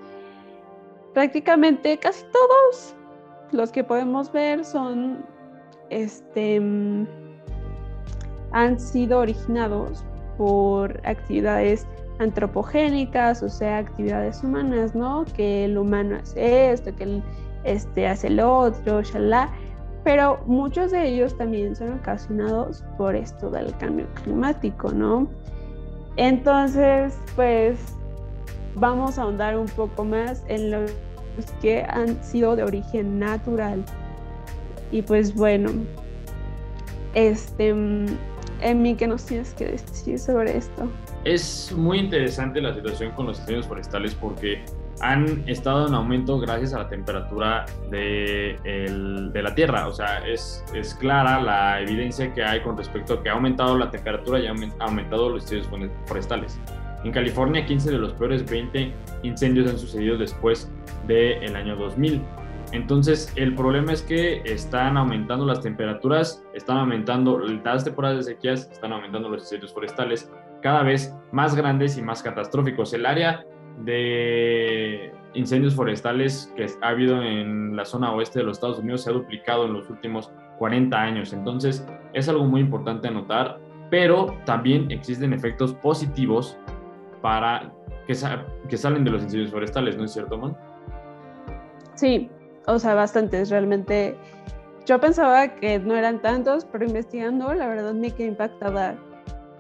prácticamente 1.21 1.99
casi 1.99 2.25
todos 2.33 2.97
los 3.53 3.71
que 3.71 3.85
podemos 3.85 4.33
ver 4.33 4.65
son, 4.65 5.23
este, 5.91 6.57
han 8.53 8.81
sido 8.81 9.19
originados 9.19 10.03
por 10.39 10.99
actividades 11.07 11.87
antropogénicas, 12.21 13.43
o 13.43 13.51
sea, 13.51 13.77
actividades 13.77 14.43
humanas, 14.43 14.95
¿no? 14.95 15.27
Que 15.37 15.67
el 15.67 15.77
humano 15.77 16.17
hace 16.23 16.73
esto, 16.73 16.97
que 16.97 17.05
él 17.05 17.23
este, 17.65 18.09
hace 18.09 18.29
el 18.29 18.41
otro, 18.41 19.03
shalá. 19.03 19.51
Pero 20.05 20.43
muchos 20.47 20.91
de 20.91 21.07
ellos 21.07 21.37
también 21.37 21.77
son 21.77 21.99
ocasionados 21.99 22.83
por 22.97 23.15
esto 23.15 23.51
del 23.51 23.77
cambio 23.77 24.07
climático, 24.23 24.91
¿no? 24.91 25.29
Entonces, 26.17 27.15
pues 27.37 27.79
vamos 28.75 29.19
a 29.19 29.25
ahondar 29.25 29.59
un 29.59 29.67
poco 29.67 30.03
más 30.03 30.43
en 30.49 30.71
los 30.71 30.91
que 31.61 31.83
han 31.83 32.23
sido 32.23 32.57
de 32.57 32.65
origen 32.65 33.19
natural. 33.19 33.85
Y 34.93 35.03
pues 35.03 35.35
bueno, 35.35 35.71
este, 37.15 37.75
Emi, 38.61 38.95
¿qué 38.95 39.07
nos 39.07 39.25
tienes 39.25 39.55
que 39.55 39.67
decir 39.67 40.19
sobre 40.19 40.57
esto? 40.57 40.89
Es 41.25 41.73
muy 41.77 41.99
interesante 41.99 42.61
la 42.61 42.75
situación 42.75 43.13
con 43.13 43.27
los 43.27 43.39
incendios 43.41 43.67
forestales 43.67 44.15
porque 44.15 44.65
han 45.01 45.43
estado 45.47 45.89
en 45.89 45.95
aumento 45.95 46.39
gracias 46.39 46.75
a 46.75 46.79
la 46.81 46.89
temperatura 46.89 47.65
de, 47.91 48.59
de 49.33 49.43
la 49.43 49.55
Tierra. 49.55 49.89
O 49.89 49.93
sea, 49.93 50.27
es, 50.27 50.65
es, 50.75 50.95
clara 50.95 51.41
la 51.41 51.81
evidencia 51.81 52.33
que 52.33 52.45
hay 52.45 52.63
con 52.63 52.77
respecto 52.77 53.15
a 53.15 53.23
que 53.23 53.29
ha 53.31 53.33
aumentado 53.33 53.79
la 53.79 53.91
temperatura 53.91 54.41
y 54.41 54.47
ha 54.47 54.55
aumentado 54.81 55.31
los 55.31 55.43
incendios 55.45 55.91
forestales. 56.07 56.61
En 57.05 57.13
California, 57.13 57.65
15 57.65 57.93
de 57.93 57.99
los 57.99 58.13
peores 58.13 58.49
20 58.49 58.93
incendios 59.23 59.71
han 59.71 59.79
sucedido 59.79 60.19
después 60.19 60.71
del 61.07 61.57
año 61.57 61.77
2000. 61.77 62.21
Entonces, 62.73 63.33
el 63.37 63.55
problema 63.55 63.93
es 63.93 64.03
que 64.03 64.43
están 64.45 64.97
aumentando 64.97 65.45
las 65.45 65.61
temperaturas, 65.61 66.45
están 66.55 66.77
aumentando 66.77 67.39
las 67.39 67.85
temporadas 67.85 68.19
de 68.19 68.35
sequías, 68.35 68.71
están 68.71 68.93
aumentando 68.93 69.29
los 69.29 69.43
incendios 69.43 69.73
forestales 69.73 70.31
cada 70.63 70.83
vez 70.83 71.17
más 71.33 71.57
grandes 71.57 71.97
y 71.99 72.03
más 72.03 72.23
catastróficos. 72.23 72.93
El 72.93 73.07
área 73.07 73.45
de 73.85 75.13
incendios 75.35 75.75
forestales 75.75 76.53
que 76.57 76.67
ha 76.83 76.89
habido 76.89 77.23
en 77.23 77.75
la 77.77 77.85
zona 77.85 78.13
oeste 78.13 78.41
de 78.41 78.45
los 78.45 78.59
Estados 78.59 78.79
Unidos 78.79 79.03
se 79.03 79.11
ha 79.11 79.15
duplicado 79.15 79.65
en 79.65 79.73
los 79.73 79.89
últimos 79.91 80.31
40 80.59 81.01
años. 81.01 81.33
Entonces, 81.33 81.87
es 82.13 82.29
algo 82.29 82.45
muy 82.45 82.61
importante 82.61 83.09
anotar, 83.09 83.59
pero 83.91 84.37
también 84.45 84.91
existen 84.91 85.33
efectos 85.33 85.75
positivos 85.75 86.57
para 87.23 87.73
que, 88.07 88.15
que 88.69 88.77
salen 88.77 89.05
de 89.05 89.11
los 89.11 89.23
incendios 89.23 89.51
forestales, 89.51 89.97
¿no 89.97 90.05
es 90.05 90.13
cierto, 90.13 90.37
Man? 90.39 90.57
Sí, 91.95 92.31
o 92.67 92.79
sea, 92.79 92.95
bastantes. 92.95 93.51
Realmente 93.51 94.17
yo 94.87 94.99
pensaba 95.01 95.49
que 95.57 95.79
no 95.79 95.95
eran 95.95 96.21
tantos, 96.23 96.65
pero 96.65 96.85
investigando, 96.85 97.53
la 97.55 97.67
verdad 97.67 97.95
me 97.95 98.11
quedé 98.11 98.29
impactada. 98.29 98.97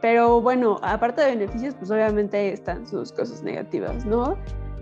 Pero 0.00 0.40
bueno, 0.40 0.78
aparte 0.82 1.20
de 1.20 1.36
beneficios, 1.36 1.74
pues 1.74 1.90
obviamente 1.90 2.52
están 2.52 2.86
sus 2.86 3.12
cosas 3.12 3.42
negativas, 3.42 4.06
¿no? 4.06 4.36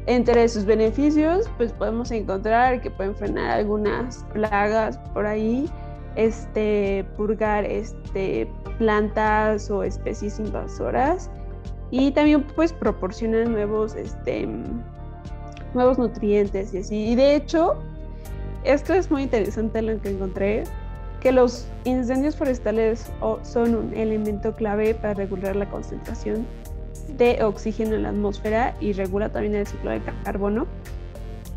Entre 0.06 0.48
sus 0.48 0.64
beneficios, 0.64 1.50
pues 1.56 1.72
podemos 1.72 2.10
encontrar 2.12 2.80
que 2.80 2.90
pueden 2.90 3.14
frenar 3.16 3.50
algunas 3.50 4.24
plagas 4.32 4.96
por 5.12 5.26
ahí, 5.26 5.68
este, 6.14 7.04
purgar 7.16 7.64
este, 7.64 8.48
plantas 8.78 9.70
o 9.70 9.82
especies 9.82 10.38
invasoras 10.38 11.30
y 11.90 12.10
también 12.12 12.42
pues 12.42 12.72
proporcionan 12.72 13.52
nuevos, 13.52 13.94
este, 13.94 14.48
nuevos 15.74 15.98
nutrientes 15.98 16.74
y 16.74 16.78
así. 16.78 16.96
Y 17.10 17.14
de 17.14 17.36
hecho, 17.36 17.76
esto 18.64 18.94
es 18.94 19.10
muy 19.10 19.22
interesante 19.22 19.80
lo 19.82 20.00
que 20.00 20.10
encontré, 20.10 20.64
que 21.20 21.32
los 21.32 21.66
incendios 21.84 22.36
forestales 22.36 23.10
son 23.42 23.74
un 23.74 23.94
elemento 23.94 24.54
clave 24.54 24.94
para 24.94 25.14
regular 25.14 25.56
la 25.56 25.68
concentración 25.68 26.46
de 27.16 27.42
oxígeno 27.42 27.96
en 27.96 28.02
la 28.04 28.10
atmósfera 28.10 28.76
y 28.80 28.92
regula 28.92 29.30
también 29.30 29.54
el 29.54 29.66
ciclo 29.66 29.90
de 29.90 30.00
carbono. 30.24 30.66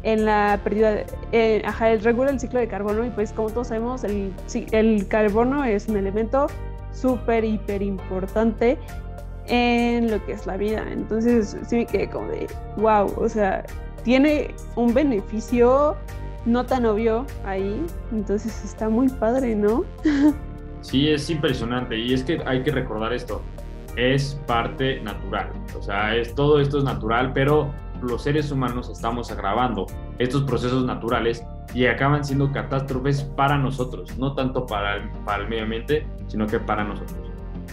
En 0.03 0.25
la 0.25 0.59
pérdida, 0.63 0.91
de, 0.91 1.05
eh, 1.31 1.61
ajá, 1.63 1.93
regula 1.97 2.31
el 2.31 2.39
ciclo 2.39 2.59
de 2.59 2.67
carbono 2.67 3.05
y 3.05 3.11
pues 3.11 3.33
como 3.33 3.51
todos 3.51 3.67
sabemos, 3.67 4.03
el, 4.03 4.33
el 4.71 5.07
carbono 5.07 5.63
es 5.63 5.88
un 5.89 5.97
elemento 5.97 6.47
súper, 6.91 7.43
hiper 7.43 7.83
importante 7.83 8.79
en 9.48 10.12
lo 10.12 10.24
que 10.25 10.33
es 10.33 10.45
la 10.45 10.57
vida. 10.57 10.83
Entonces 10.91 11.57
sí 11.67 11.75
me 11.75 11.86
quedé 11.86 12.10
como 12.10 12.27
de, 12.29 12.48
wow, 12.77 13.13
o 13.17 13.29
sea, 13.29 13.65
tiene 14.03 14.53
un 14.75 14.93
beneficio 14.93 15.95
no 16.45 16.65
tan 16.65 16.86
obvio 16.86 17.25
ahí, 17.45 17.86
entonces 18.12 18.63
está 18.65 18.89
muy 18.89 19.10
padre, 19.10 19.55
¿no? 19.55 19.83
sí, 20.81 21.10
es 21.10 21.29
impresionante 21.29 21.98
y 21.98 22.13
es 22.13 22.24
que 22.24 22.41
hay 22.45 22.63
que 22.63 22.71
recordar 22.71 23.13
esto, 23.13 23.41
es 23.95 24.39
parte 24.48 25.01
natural, 25.01 25.51
o 25.77 25.81
sea, 25.81 26.15
es, 26.15 26.33
todo 26.33 26.60
esto 26.60 26.79
es 26.79 26.83
natural, 26.83 27.31
pero 27.33 27.71
los 28.01 28.24
seres 28.24 28.51
humanos 28.51 28.89
estamos 28.89 29.31
agravando 29.31 29.86
estos 30.17 30.43
procesos 30.43 30.83
naturales 30.83 31.43
y 31.75 31.86
acaban 31.86 32.25
siendo 32.25 32.51
catástrofes 32.51 33.24
para 33.24 33.57
nosotros, 33.57 34.17
no 34.17 34.33
tanto 34.33 34.65
para 34.65 34.95
el, 34.95 35.10
para 35.25 35.43
el 35.43 35.50
medio 35.50 35.63
ambiente, 35.63 36.07
sino 36.27 36.48
que 36.48 36.60
para 36.60 36.83
nosotros. 36.83 37.30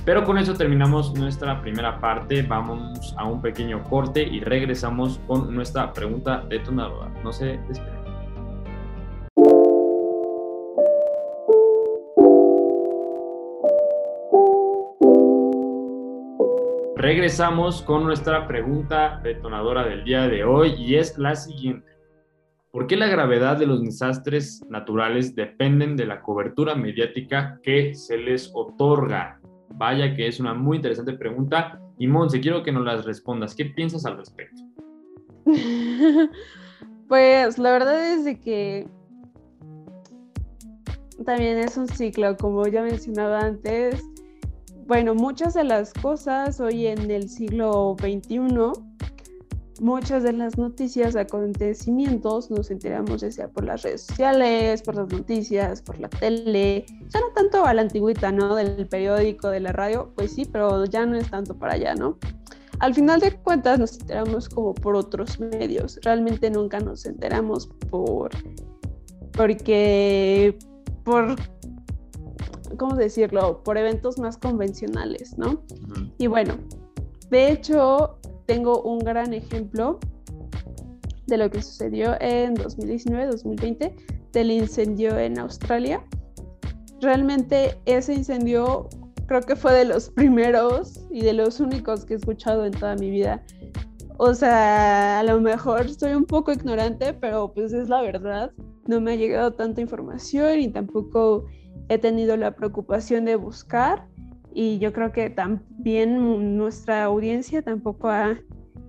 Pero 0.08 0.24
con 0.24 0.38
eso 0.38 0.54
terminamos 0.54 1.14
nuestra 1.18 1.60
primera 1.60 2.00
parte. 2.00 2.40
Vamos 2.40 3.14
a 3.18 3.26
un 3.26 3.42
pequeño 3.42 3.84
corte 3.84 4.22
y 4.22 4.40
regresamos 4.40 5.20
con 5.26 5.54
nuestra 5.54 5.92
pregunta 5.92 6.46
detonadora. 6.48 7.10
No 7.22 7.30
se 7.30 7.58
despeguen. 7.68 7.92
Regresamos 16.96 17.82
con 17.82 18.04
nuestra 18.04 18.46
pregunta 18.48 19.20
detonadora 19.22 19.84
del 19.84 20.04
día 20.04 20.26
de 20.26 20.42
hoy 20.42 20.72
y 20.78 20.94
es 20.94 21.18
la 21.18 21.34
siguiente. 21.36 21.86
¿Por 22.70 22.86
qué 22.86 22.96
la 22.96 23.08
gravedad 23.08 23.58
de 23.58 23.66
los 23.66 23.82
desastres 23.82 24.64
naturales 24.70 25.34
dependen 25.34 25.96
de 25.96 26.06
la 26.06 26.22
cobertura 26.22 26.74
mediática 26.74 27.60
que 27.62 27.94
se 27.94 28.16
les 28.16 28.50
otorga? 28.54 29.37
Vaya 29.78 30.14
que 30.14 30.26
es 30.26 30.40
una 30.40 30.54
muy 30.54 30.76
interesante 30.76 31.12
pregunta. 31.12 31.80
Y 31.98 32.08
Monse, 32.08 32.40
quiero 32.40 32.62
que 32.62 32.72
nos 32.72 32.84
las 32.84 33.04
respondas. 33.04 33.54
¿Qué 33.54 33.64
piensas 33.64 34.04
al 34.04 34.18
respecto? 34.18 34.60
pues 37.08 37.58
la 37.58 37.70
verdad 37.70 38.12
es 38.12 38.24
de 38.24 38.40
que 38.40 38.88
también 41.24 41.58
es 41.58 41.76
un 41.76 41.88
ciclo, 41.88 42.36
como 42.36 42.66
ya 42.66 42.82
mencionaba 42.82 43.40
antes. 43.40 44.02
Bueno, 44.86 45.14
muchas 45.14 45.54
de 45.54 45.64
las 45.64 45.92
cosas 45.94 46.60
hoy 46.60 46.86
en 46.86 47.10
el 47.10 47.28
siglo 47.28 47.96
XXI 48.00 48.97
muchas 49.80 50.22
de 50.22 50.32
las 50.32 50.58
noticias, 50.58 51.16
acontecimientos, 51.16 52.50
nos 52.50 52.70
enteramos 52.70 53.20
ya 53.20 53.30
sea 53.30 53.48
por 53.48 53.64
las 53.64 53.82
redes 53.82 54.02
sociales, 54.02 54.82
por 54.82 54.94
las 54.96 55.08
noticias, 55.08 55.82
por 55.82 55.98
la 55.98 56.08
tele, 56.08 56.86
ya 57.08 57.20
no 57.20 57.28
tanto 57.34 57.64
a 57.64 57.74
la 57.74 57.82
antigüita, 57.82 58.32
¿no? 58.32 58.54
Del 58.54 58.86
periódico, 58.88 59.48
de 59.48 59.60
la 59.60 59.72
radio, 59.72 60.12
pues 60.14 60.32
sí, 60.32 60.44
pero 60.44 60.84
ya 60.84 61.06
no 61.06 61.16
es 61.16 61.30
tanto 61.30 61.56
para 61.56 61.74
allá, 61.74 61.94
¿no? 61.94 62.18
Al 62.80 62.94
final 62.94 63.20
de 63.20 63.36
cuentas 63.36 63.78
nos 63.78 63.98
enteramos 63.98 64.48
como 64.48 64.74
por 64.74 64.94
otros 64.94 65.40
medios, 65.40 65.98
realmente 66.02 66.50
nunca 66.50 66.78
nos 66.80 67.06
enteramos 67.06 67.66
por, 67.90 68.30
porque, 69.32 70.56
por, 71.04 71.36
¿cómo 72.76 72.94
decirlo? 72.94 73.62
Por 73.64 73.78
eventos 73.78 74.18
más 74.18 74.36
convencionales, 74.36 75.36
¿no? 75.36 75.62
Y 76.18 76.28
bueno, 76.28 76.54
de 77.30 77.50
hecho, 77.50 78.18
tengo 78.48 78.80
un 78.80 79.00
gran 79.00 79.34
ejemplo 79.34 80.00
de 81.26 81.36
lo 81.36 81.50
que 81.50 81.60
sucedió 81.60 82.16
en 82.18 82.56
2019-2020 82.56 83.92
del 84.32 84.50
incendio 84.50 85.18
en 85.18 85.38
Australia. 85.38 86.02
Realmente 87.02 87.78
ese 87.84 88.14
incendio 88.14 88.88
creo 89.26 89.42
que 89.42 89.54
fue 89.54 89.74
de 89.74 89.84
los 89.84 90.08
primeros 90.16 91.04
y 91.10 91.20
de 91.20 91.34
los 91.34 91.60
únicos 91.60 92.06
que 92.06 92.14
he 92.14 92.16
escuchado 92.16 92.64
en 92.64 92.72
toda 92.72 92.96
mi 92.96 93.10
vida. 93.10 93.44
O 94.16 94.32
sea, 94.32 95.20
a 95.20 95.22
lo 95.24 95.42
mejor 95.42 95.90
soy 95.90 96.14
un 96.14 96.24
poco 96.24 96.50
ignorante, 96.50 97.12
pero 97.12 97.52
pues 97.52 97.74
es 97.74 97.90
la 97.90 98.00
verdad. 98.00 98.50
No 98.86 98.98
me 99.02 99.12
ha 99.12 99.16
llegado 99.16 99.52
tanta 99.52 99.82
información 99.82 100.58
y 100.58 100.68
tampoco 100.68 101.44
he 101.90 101.98
tenido 101.98 102.34
la 102.38 102.56
preocupación 102.56 103.26
de 103.26 103.36
buscar 103.36 104.08
y 104.52 104.78
yo 104.78 104.92
creo 104.92 105.12
que 105.12 105.30
también 105.30 106.56
nuestra 106.56 107.04
audiencia 107.04 107.62
tampoco 107.62 108.08
ha 108.08 108.38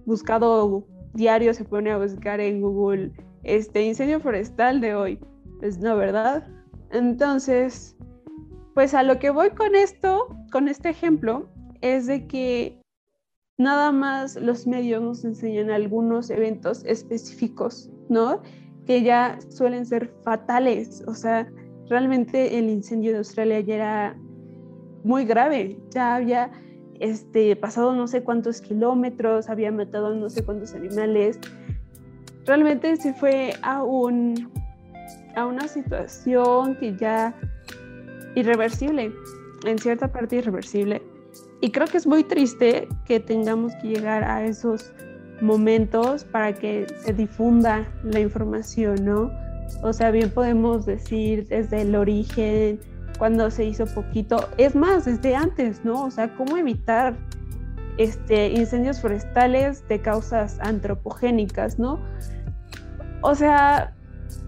buscado 0.05 0.85
diario, 1.13 1.53
se 1.53 1.65
pone 1.65 1.91
a 1.91 1.97
buscar 1.97 2.39
en 2.39 2.61
Google 2.61 3.11
este 3.43 3.83
incendio 3.83 4.19
forestal 4.19 4.81
de 4.81 4.95
hoy. 4.95 5.19
Pues 5.59 5.79
no, 5.79 5.95
¿verdad? 5.97 6.47
Entonces, 6.91 7.95
pues 8.73 8.93
a 8.93 9.03
lo 9.03 9.19
que 9.19 9.29
voy 9.29 9.49
con 9.51 9.75
esto, 9.75 10.35
con 10.51 10.67
este 10.67 10.89
ejemplo, 10.89 11.49
es 11.81 12.07
de 12.07 12.27
que 12.27 12.81
nada 13.57 13.91
más 13.91 14.35
los 14.37 14.65
medios 14.65 15.01
nos 15.01 15.23
enseñan 15.25 15.69
algunos 15.69 16.29
eventos 16.29 16.83
específicos, 16.85 17.89
¿no? 18.07 18.41
Que 18.85 19.03
ya 19.03 19.37
suelen 19.49 19.85
ser 19.85 20.11
fatales. 20.23 21.03
O 21.07 21.13
sea, 21.13 21.51
realmente 21.89 22.57
el 22.57 22.69
incendio 22.69 23.11
de 23.11 23.17
Australia 23.19 23.59
ya 23.59 23.75
era 23.75 24.19
muy 25.03 25.25
grave. 25.25 25.77
Ya 25.91 26.15
había 26.15 26.51
este, 26.99 27.55
pasado 27.55 27.93
no 27.95 28.07
sé 28.07 28.23
cuántos 28.23 28.61
kilómetros, 28.61 29.49
había 29.49 29.71
matado 29.71 30.13
no 30.13 30.29
sé 30.29 30.43
cuántos 30.43 30.73
animales. 30.73 31.39
Realmente 32.45 32.95
se 32.97 33.13
fue 33.13 33.53
a, 33.61 33.83
un, 33.83 34.51
a 35.35 35.45
una 35.45 35.67
situación 35.67 36.75
que 36.75 36.95
ya 36.95 37.35
irreversible, 38.35 39.11
en 39.65 39.77
cierta 39.77 40.11
parte 40.11 40.37
irreversible. 40.37 41.01
Y 41.61 41.71
creo 41.71 41.87
que 41.87 41.97
es 41.97 42.07
muy 42.07 42.23
triste 42.23 42.87
que 43.05 43.19
tengamos 43.19 43.73
que 43.81 43.89
llegar 43.89 44.23
a 44.23 44.45
esos 44.45 44.93
momentos 45.41 46.23
para 46.23 46.53
que 46.53 46.87
se 47.03 47.13
difunda 47.13 47.85
la 48.03 48.19
información, 48.19 49.05
¿no? 49.05 49.31
O 49.83 49.93
sea, 49.93 50.11
bien 50.11 50.29
podemos 50.31 50.85
decir 50.85 51.47
desde 51.47 51.81
el 51.81 51.95
origen, 51.95 52.79
cuando 53.19 53.51
se 53.51 53.65
hizo 53.65 53.85
poquito, 53.85 54.49
es 54.57 54.75
más, 54.75 55.05
desde 55.05 55.35
antes, 55.35 55.83
¿no? 55.83 56.05
O 56.05 56.11
sea, 56.11 56.33
cómo 56.35 56.57
evitar 56.57 57.15
este, 57.97 58.47
incendios 58.51 59.01
forestales 59.01 59.85
de 59.89 60.01
causas 60.01 60.57
antropogénicas, 60.61 61.77
¿no? 61.77 61.99
O 63.21 63.35
sea, 63.35 63.93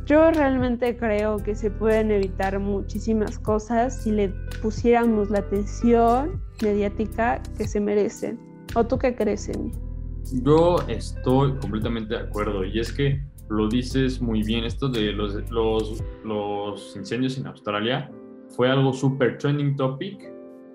yo 0.05 0.31
realmente 0.31 0.95
creo 0.95 1.37
que 1.37 1.53
se 1.53 1.69
pueden 1.69 2.11
evitar 2.11 2.57
muchísimas 2.59 3.37
cosas 3.37 4.01
si 4.03 4.11
le 4.11 4.29
pusiéramos 4.61 5.29
la 5.29 5.39
atención 5.39 6.41
mediática 6.63 7.41
que 7.57 7.67
se 7.67 7.81
merecen. 7.81 8.39
¿O 8.73 8.85
tú 8.85 8.97
qué 8.97 9.13
crees, 9.15 9.49
Emi? 9.49 9.71
Yo 10.43 10.77
estoy 10.87 11.57
completamente 11.57 12.13
de 12.13 12.21
acuerdo 12.21 12.63
y 12.63 12.79
es 12.79 12.93
que 12.93 13.21
lo 13.49 13.67
dices 13.67 14.21
muy 14.21 14.43
bien, 14.43 14.63
esto 14.63 14.87
de 14.87 15.11
los, 15.11 15.35
los, 15.51 16.01
los 16.23 16.95
incendios 16.95 17.37
en 17.37 17.47
Australia 17.47 18.09
fue 18.55 18.69
algo 18.69 18.93
súper 18.93 19.37
trending 19.37 19.75
topic, 19.75 20.31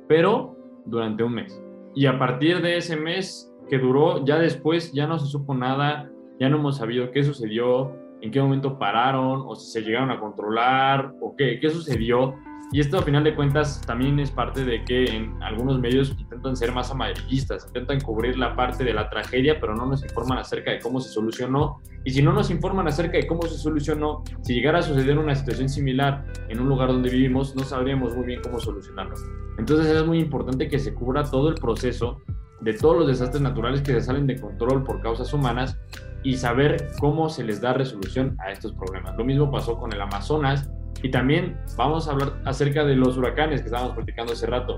pero 0.08 0.56
durante 0.84 1.22
un 1.22 1.34
mes. 1.34 1.62
Y 1.94 2.06
a 2.06 2.18
partir 2.18 2.60
de 2.62 2.76
ese 2.76 2.96
mes 2.96 3.52
que 3.68 3.78
duró, 3.78 4.24
ya 4.24 4.38
después 4.38 4.92
ya 4.92 5.06
no 5.06 5.18
se 5.18 5.26
supo 5.26 5.54
nada, 5.54 6.10
ya 6.38 6.48
no 6.48 6.58
hemos 6.58 6.76
sabido 6.76 7.10
qué 7.10 7.24
sucedió, 7.24 7.94
en 8.20 8.30
qué 8.30 8.40
momento 8.40 8.78
pararon, 8.78 9.42
o 9.46 9.54
si 9.54 9.70
se 9.70 9.82
llegaron 9.82 10.10
a 10.10 10.20
controlar, 10.20 11.14
o 11.20 11.34
qué, 11.36 11.58
qué 11.60 11.70
sucedió. 11.70 12.34
Y 12.72 12.80
esto, 12.80 12.98
a 12.98 13.02
final 13.02 13.22
de 13.22 13.34
cuentas, 13.34 13.80
también 13.86 14.18
es 14.18 14.30
parte 14.30 14.64
de 14.64 14.84
que 14.84 15.04
en 15.04 15.40
algunos 15.42 15.78
medios 15.78 16.10
intentan 16.18 16.56
ser 16.56 16.72
más 16.72 16.90
amarillistas, 16.90 17.66
intentan 17.68 18.00
cubrir 18.00 18.36
la 18.36 18.56
parte 18.56 18.82
de 18.82 18.92
la 18.92 19.08
tragedia, 19.08 19.60
pero 19.60 19.76
no 19.76 19.86
nos 19.86 20.02
informan 20.02 20.38
acerca 20.38 20.72
de 20.72 20.80
cómo 20.80 21.00
se 21.00 21.10
solucionó. 21.10 21.80
Y 22.04 22.10
si 22.10 22.22
no 22.22 22.32
nos 22.32 22.50
informan 22.50 22.88
acerca 22.88 23.18
de 23.18 23.26
cómo 23.26 23.42
se 23.42 23.56
solucionó, 23.56 24.24
si 24.42 24.54
llegara 24.54 24.80
a 24.80 24.82
suceder 24.82 25.16
una 25.16 25.34
situación 25.34 25.68
similar 25.68 26.24
en 26.48 26.60
un 26.60 26.68
lugar 26.68 26.88
donde 26.88 27.08
vivimos, 27.08 27.54
no 27.54 27.62
sabríamos 27.62 28.16
muy 28.16 28.26
bien 28.26 28.40
cómo 28.42 28.58
solucionarlo. 28.58 29.14
Entonces 29.58 29.86
es 29.86 30.04
muy 30.04 30.18
importante 30.18 30.68
que 30.68 30.78
se 30.80 30.92
cubra 30.92 31.22
todo 31.22 31.48
el 31.48 31.54
proceso 31.54 32.20
de 32.60 32.72
todos 32.72 32.96
los 32.96 33.06
desastres 33.06 33.42
naturales 33.42 33.82
que 33.82 34.00
salen 34.00 34.26
de 34.26 34.40
control 34.40 34.82
por 34.82 35.00
causas 35.00 35.32
humanas 35.32 35.78
y 36.24 36.36
saber 36.36 36.88
cómo 36.98 37.28
se 37.28 37.44
les 37.44 37.60
da 37.60 37.74
resolución 37.74 38.36
a 38.40 38.50
estos 38.50 38.72
problemas. 38.72 39.16
Lo 39.16 39.24
mismo 39.24 39.50
pasó 39.50 39.78
con 39.78 39.92
el 39.92 40.00
Amazonas 40.00 40.68
y 41.06 41.10
también 41.12 41.56
vamos 41.76 42.08
a 42.08 42.10
hablar 42.10 42.32
acerca 42.44 42.84
de 42.84 42.96
los 42.96 43.16
huracanes 43.16 43.60
que 43.60 43.66
estábamos 43.66 43.94
platicando 43.94 44.32
hace 44.32 44.44
rato. 44.44 44.76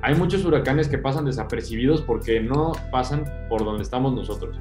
Hay 0.00 0.14
muchos 0.14 0.44
huracanes 0.44 0.86
que 0.86 0.96
pasan 0.96 1.24
desapercibidos 1.24 2.02
porque 2.02 2.38
no 2.38 2.70
pasan 2.92 3.24
por 3.48 3.64
donde 3.64 3.82
estamos 3.82 4.14
nosotros. 4.14 4.56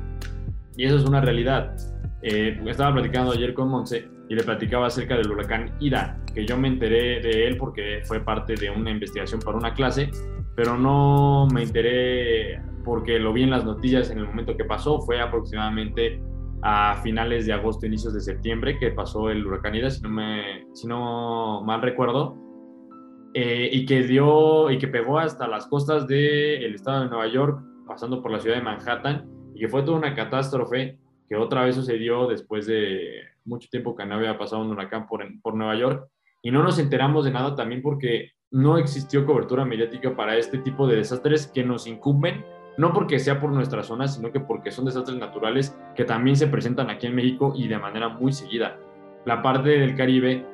Y 0.75 0.86
eso 0.86 0.97
es 0.97 1.03
una 1.03 1.21
realidad. 1.21 1.75
Eh, 2.23 2.59
estaba 2.65 2.91
platicando 2.91 3.33
ayer 3.33 3.53
con 3.53 3.69
Monse 3.69 4.09
y 4.27 4.33
le 4.33 4.43
platicaba 4.43 4.88
acerca 4.88 5.15
del 5.15 5.29
huracán 5.29 5.75
Ida, 5.79 6.19
que 6.33 6.43
yo 6.43 6.57
me 6.57 6.69
enteré 6.69 7.21
de 7.21 7.45
él 7.47 7.57
porque 7.57 8.01
fue 8.05 8.21
parte 8.21 8.55
de 8.55 8.71
una 8.71 8.89
investigación 8.89 9.41
para 9.41 9.55
una 9.55 9.75
clase, 9.75 10.09
pero 10.55 10.75
no 10.75 11.47
me 11.53 11.62
enteré 11.62 12.59
porque 12.83 13.19
lo 13.19 13.31
vi 13.31 13.43
en 13.43 13.51
las 13.51 13.63
noticias 13.63 14.09
en 14.09 14.17
el 14.17 14.25
momento 14.25 14.57
que 14.57 14.65
pasó, 14.65 14.99
fue 15.01 15.21
aproximadamente 15.21 16.19
a 16.65 16.95
finales 17.04 17.45
de 17.45 17.54
agosto, 17.54 17.86
inicios 17.86 18.13
de 18.13 18.21
septiembre, 18.21 18.80
que 18.80 18.91
pasó 18.91 19.30
el 19.30 19.45
huracán 19.45 19.76
Ida, 19.76 19.89
si 19.89 20.02
no, 20.02 20.10
me, 20.10 20.65
si 20.73 20.88
no 20.88 21.62
mal 21.62 21.82
recuerdo, 21.82 22.38
eh, 23.34 23.69
y 23.71 23.86
que 23.86 24.04
dio 24.04 24.71
y 24.71 24.78
que 24.78 24.88
pegó 24.88 25.19
hasta 25.19 25.45
las 25.47 25.67
costas 25.67 26.08
del 26.08 26.73
estado 26.73 27.04
de 27.04 27.10
Nueva 27.10 27.28
York, 27.28 27.62
pasando 27.86 28.21
por 28.21 28.32
la 28.32 28.39
ciudad 28.39 28.56
de 28.56 28.62
Manhattan, 28.63 29.30
y 29.54 29.60
que 29.60 29.67
fue 29.67 29.84
toda 29.84 29.97
una 29.97 30.15
catástrofe 30.15 30.97
que 31.28 31.36
otra 31.36 31.65
vez 31.65 31.76
sucedió 31.76 32.28
después 32.28 32.65
de 32.65 33.23
mucho 33.43 33.67
tiempo 33.69 33.93
que 33.93 34.06
no 34.06 34.15
había 34.15 34.38
pasado 34.38 34.62
un 34.62 34.71
huracán 34.71 35.06
por, 35.06 35.21
por 35.41 35.56
Nueva 35.56 35.76
York, 35.76 36.08
y 36.41 36.52
no 36.52 36.63
nos 36.63 36.80
enteramos 36.80 37.26
de 37.26 37.32
nada 37.32 37.56
también 37.56 37.82
porque 37.82 38.32
no 38.52 38.78
existió 38.78 39.26
cobertura 39.26 39.65
mediática 39.65 40.15
para 40.15 40.38
este 40.38 40.60
tipo 40.60 40.88
de 40.88 40.97
desastres 40.97 41.47
que 41.47 41.63
nos 41.63 41.88
incumben 41.88 42.45
no 42.77 42.93
porque 42.93 43.19
sea 43.19 43.39
por 43.39 43.51
nuestra 43.51 43.83
zona, 43.83 44.07
sino 44.07 44.31
que 44.31 44.39
porque 44.39 44.71
son 44.71 44.86
desastres 44.86 45.17
naturales 45.17 45.77
que 45.95 46.05
también 46.05 46.36
se 46.36 46.47
presentan 46.47 46.89
aquí 46.89 47.07
en 47.07 47.15
México 47.15 47.53
y 47.55 47.67
de 47.67 47.77
manera 47.77 48.09
muy 48.09 48.31
seguida. 48.31 48.77
La 49.25 49.41
parte 49.41 49.69
del 49.69 49.95
Caribe 49.95 50.45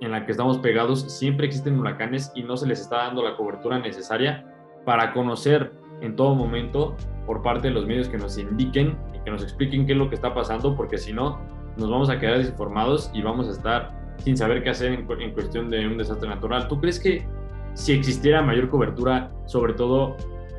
en 0.00 0.10
la 0.10 0.24
que 0.24 0.32
estamos 0.32 0.58
pegados 0.58 1.02
siempre 1.12 1.46
existen 1.46 1.78
huracanes 1.78 2.32
y 2.34 2.42
no 2.42 2.56
se 2.56 2.66
les 2.66 2.80
está 2.80 2.98
dando 2.98 3.22
la 3.22 3.36
cobertura 3.36 3.78
necesaria 3.78 4.44
para 4.84 5.12
conocer 5.12 5.72
en 6.00 6.16
todo 6.16 6.34
momento 6.34 6.96
por 7.26 7.42
parte 7.42 7.68
de 7.68 7.74
los 7.74 7.86
medios 7.86 8.08
que 8.08 8.18
nos 8.18 8.36
indiquen 8.38 8.96
y 9.14 9.18
que 9.20 9.30
nos 9.30 9.42
expliquen 9.42 9.86
qué 9.86 9.92
es 9.92 9.98
lo 9.98 10.08
que 10.08 10.14
está 10.14 10.34
pasando, 10.34 10.76
porque 10.76 10.98
si 10.98 11.12
no, 11.12 11.40
nos 11.76 11.90
vamos 11.90 12.10
a 12.10 12.18
quedar 12.18 12.38
desinformados 12.38 13.10
y 13.14 13.22
vamos 13.22 13.48
a 13.48 13.52
estar 13.52 13.90
sin 14.18 14.36
saber 14.36 14.62
qué 14.62 14.70
hacer 14.70 14.92
en, 14.92 15.10
en 15.20 15.32
cuestión 15.32 15.70
de 15.70 15.86
un 15.86 15.98
desastre 15.98 16.28
natural. 16.28 16.68
¿Tú 16.68 16.80
crees 16.80 17.00
que 17.00 17.26
si 17.74 17.92
existiera 17.92 18.42
mayor 18.42 18.68
cobertura, 18.68 19.30
sobre 19.46 19.72
todo 19.72 20.16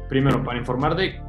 primero, 0.09 0.43
para 0.43 0.57
informar 0.57 0.95
de, 0.95 1.19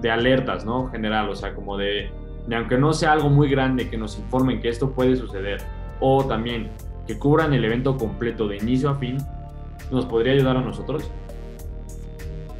de 0.00 0.10
alertas, 0.10 0.64
¿no? 0.64 0.88
General, 0.90 1.28
o 1.28 1.36
sea, 1.36 1.54
como 1.54 1.76
de, 1.76 2.10
de, 2.46 2.56
aunque 2.56 2.78
no 2.78 2.92
sea 2.92 3.12
algo 3.12 3.30
muy 3.30 3.48
grande, 3.48 3.88
que 3.88 3.96
nos 3.96 4.18
informen 4.18 4.60
que 4.60 4.68
esto 4.68 4.90
puede 4.90 5.16
suceder, 5.16 5.60
o 6.00 6.24
también 6.24 6.70
que 7.06 7.18
cubran 7.18 7.52
el 7.52 7.64
evento 7.64 7.96
completo 7.96 8.48
de 8.48 8.56
inicio 8.56 8.90
a 8.90 8.94
fin, 8.94 9.18
¿nos 9.90 10.06
podría 10.06 10.32
ayudar 10.32 10.56
a 10.56 10.60
nosotros? 10.60 11.10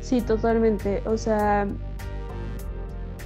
Sí, 0.01 0.21
totalmente. 0.21 1.03
O 1.07 1.17
sea, 1.17 1.67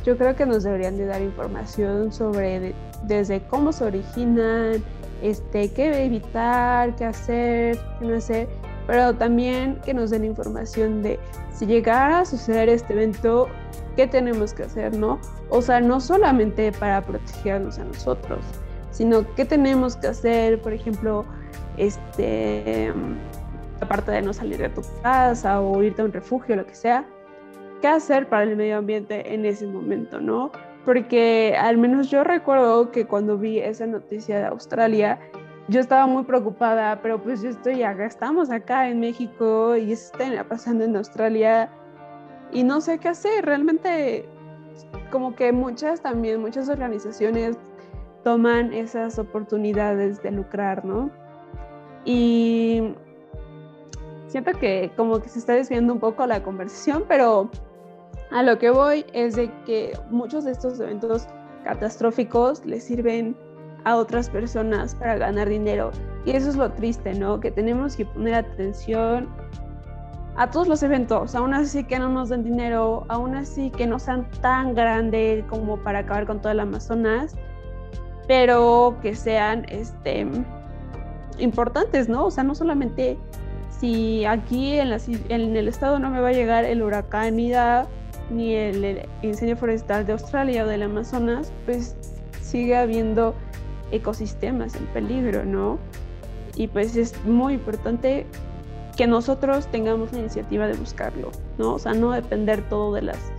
yo 0.05 0.17
creo 0.17 0.37
que 0.37 0.47
nos 0.47 0.63
deberían 0.63 0.97
de 0.97 1.07
dar 1.07 1.21
información 1.21 2.13
sobre 2.13 2.75
desde 3.05 3.43
cómo 3.43 3.73
se 3.73 3.85
originan, 3.85 4.83
este, 5.23 5.73
qué 5.73 6.05
evitar, 6.05 6.95
qué 6.97 7.05
hacer, 7.05 7.79
qué 7.99 8.07
no 8.07 8.17
hacer, 8.17 8.49
pero 8.89 9.15
también 9.15 9.79
que 9.85 9.93
nos 9.93 10.09
den 10.09 10.25
información 10.25 11.03
de 11.03 11.21
si 11.53 11.67
llegara 11.67 12.21
a 12.21 12.25
suceder 12.25 12.71
este 12.71 12.95
evento, 12.95 13.47
qué 13.97 14.07
tenemos 14.07 14.55
que 14.55 14.63
hacer, 14.63 14.97
¿no? 14.97 15.21
O 15.51 15.61
sea, 15.61 15.79
no 15.79 16.01
solamente 16.01 16.73
para 16.73 17.03
protegernos 17.03 17.79
a 17.79 17.85
nosotros, 17.85 18.41
sino 18.91 19.27
qué 19.35 19.45
tenemos 19.45 19.95
que 19.95 20.07
hacer, 20.07 20.59
por 20.63 20.73
ejemplo, 20.73 21.27
este, 21.77 22.95
aparte 23.83 24.11
de 24.11 24.23
no 24.23 24.33
salir 24.33 24.57
de 24.57 24.71
tu 24.71 24.81
casa 25.03 25.61
o 25.61 25.83
irte 25.83 26.01
a 26.01 26.07
un 26.07 26.13
refugio, 26.13 26.57
lo 26.57 26.65
que 26.65 26.75
sea, 26.75 27.05
qué 27.83 27.89
hacer 27.89 28.27
para 28.27 28.45
el 28.45 28.57
medio 28.57 28.79
ambiente 28.79 29.35
en 29.35 29.45
ese 29.45 29.67
momento, 29.67 30.19
¿no? 30.19 30.51
Porque 30.87 31.55
al 31.61 31.77
menos 31.77 32.11
yo 32.11 32.25
recuerdo 32.25 32.91
que 32.91 33.07
cuando 33.07 33.37
vi 33.37 33.59
esa 33.59 33.87
noticia 33.87 34.39
de 34.39 34.47
Australia, 34.47 35.21
yo 35.69 35.81
estaba 35.81 36.07
muy 36.07 36.25
preocupada, 36.25 37.01
pero 37.03 37.23
pues 37.23 37.43
yo 37.43 37.51
estoy 37.51 37.83
acá, 37.83 38.07
estamos 38.07 38.51
acá 38.51 38.89
en 38.89 39.01
México 39.01 39.77
y 39.77 39.93
está 39.93 40.45
pasando 40.49 40.85
en 40.85 40.97
Australia 40.97 41.69
y 42.53 42.65
no 42.65 42.81
sé 42.81 42.99
qué 42.99 43.09
hacer. 43.09 43.45
Realmente, 43.45 44.27
como 45.13 45.35
que 45.35 45.53
muchas 45.53 46.01
también, 46.01 46.41
muchas 46.41 46.71
organizaciones 46.71 47.57
toman 48.25 48.73
esas 48.73 49.19
oportunidades 49.19 50.23
de 50.23 50.31
lucrar, 50.31 50.85
¿no? 50.87 51.11
Y 52.07 52.95
siento 54.27 54.53
que 54.53 54.91
como 54.97 55.21
que 55.21 55.29
se 55.29 55.39
está 55.39 55.53
desviando 55.53 55.93
un 55.93 56.01
poco 56.01 56.27
la 56.27 56.43
conversación, 56.43 57.05
pero 57.07 57.51
a 58.31 58.43
lo 58.43 58.59
que 58.59 58.71
voy 58.71 59.05
es 59.13 59.37
de 59.37 59.51
que 59.67 59.93
muchos 60.11 60.45
de 60.45 60.53
estos 60.53 60.81
eventos 60.81 61.27
catastróficos 61.65 62.65
les 62.65 62.85
sirven 62.85 63.37
a 63.85 63.97
otras 63.97 64.29
personas 64.29 64.95
para 64.95 65.17
ganar 65.17 65.49
dinero. 65.49 65.91
Y 66.25 66.33
eso 66.33 66.51
es 66.51 66.57
lo 66.57 66.71
triste, 66.73 67.15
¿no? 67.15 67.41
Que 67.41 67.51
tenemos 67.51 67.97
que 67.97 68.05
poner 68.05 68.35
atención 68.35 69.29
a 70.37 70.49
todos 70.51 70.69
los 70.69 70.83
eventos, 70.85 71.35
aún 71.35 71.53
así 71.53 71.83
que 71.83 71.99
no 71.99 72.09
nos 72.09 72.29
den 72.29 72.45
dinero, 72.45 73.05
aún 73.09 73.35
así 73.35 73.71
que 73.71 73.89
no 73.89 73.99
sean 73.99 74.31
tan 74.41 74.73
grandes 74.73 75.45
como 75.47 75.79
para 75.79 76.01
acabar 76.01 76.27
con 76.27 76.41
todo 76.41 76.53
el 76.53 76.61
Amazonas, 76.61 77.35
pero 78.29 78.97
que 79.03 79.17
sean 79.17 79.67
este, 79.69 80.25
importantes, 81.39 82.09
¿no? 82.09 82.27
O 82.27 82.31
sea, 82.31 82.45
no 82.45 82.55
solamente 82.55 83.19
si 83.81 84.25
aquí 84.27 84.79
en, 84.79 84.93
en 85.29 85.57
el 85.57 85.67
estado 85.67 85.99
no 85.99 86.09
me 86.09 86.21
va 86.21 86.29
a 86.29 86.33
llegar 86.33 86.65
el 86.65 86.83
huracán 86.83 87.39
Ida 87.41 87.89
ni 88.31 88.55
el 88.55 89.09
incendio 89.23 89.57
forestal 89.57 90.07
de 90.07 90.13
Australia 90.13 90.65
o 90.65 90.69
del 90.69 90.83
Amazonas, 90.83 91.53
pues 91.65 91.97
sigue 92.41 92.77
habiendo 92.77 93.35
ecosistemas 93.91 94.75
en 94.75 94.87
peligro, 94.87 95.45
¿no? 95.45 95.79
Y 96.57 96.69
pues 96.69 96.97
es 96.97 97.25
muy 97.25 97.55
importante 97.55 98.27
que 98.97 99.07
nosotros 99.07 99.69
tengamos 99.69 100.13
la 100.13 100.19
iniciativa 100.19 100.67
de 100.67 100.75
buscarlo, 100.75 101.31
¿no? 101.57 101.75
O 101.75 101.79
sea, 101.79 101.95
no 101.95 102.11
depender 102.11 102.69
todo 102.69 102.93
de, 102.95 103.03
las, 103.03 103.33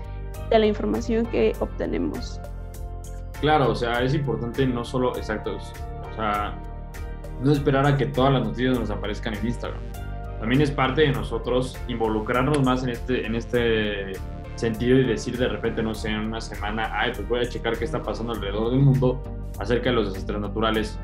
de 0.49 0.59
la 0.59 0.65
información 0.65 1.25
que 1.25 1.53
obtenemos. 1.59 2.39
Claro, 3.41 3.71
o 3.71 3.75
sea, 3.75 4.01
es 4.01 4.13
importante 4.13 4.65
no 4.65 4.85
solo, 4.85 5.15
exactos, 5.17 5.73
o 6.11 6.15
sea, 6.15 6.57
no 7.41 7.51
esperar 7.51 7.85
a 7.85 7.97
que 7.97 8.05
todas 8.05 8.33
las 8.33 8.43
noticias 8.45 8.79
nos 8.79 8.89
aparezcan 8.89 9.33
en 9.33 9.47
Instagram. 9.47 9.79
También 10.39 10.61
es 10.61 10.71
parte 10.71 11.01
de 11.01 11.11
nosotros 11.11 11.77
involucrarnos 11.87 12.63
más 12.63 12.83
en 12.83 12.89
este, 12.89 13.25
en 13.25 13.35
este 13.35 14.13
sentido 14.59 14.99
y 14.99 15.05
decir 15.05 15.37
de 15.37 15.47
repente, 15.47 15.81
no 15.81 15.95
sé, 15.95 16.09
en 16.09 16.19
una 16.19 16.41
semana, 16.41 16.91
ay, 16.93 17.11
pues 17.15 17.27
voy 17.27 17.39
a 17.39 17.49
checar 17.49 17.77
qué 17.77 17.85
está 17.85 18.01
pasando 18.03 18.33
alrededor 18.33 18.71
del 18.71 18.79
mundo 18.79 19.21
acerca 19.59 19.89
de 19.89 19.95
los 19.95 20.13
desastres 20.13 20.39
naturales 20.39 20.99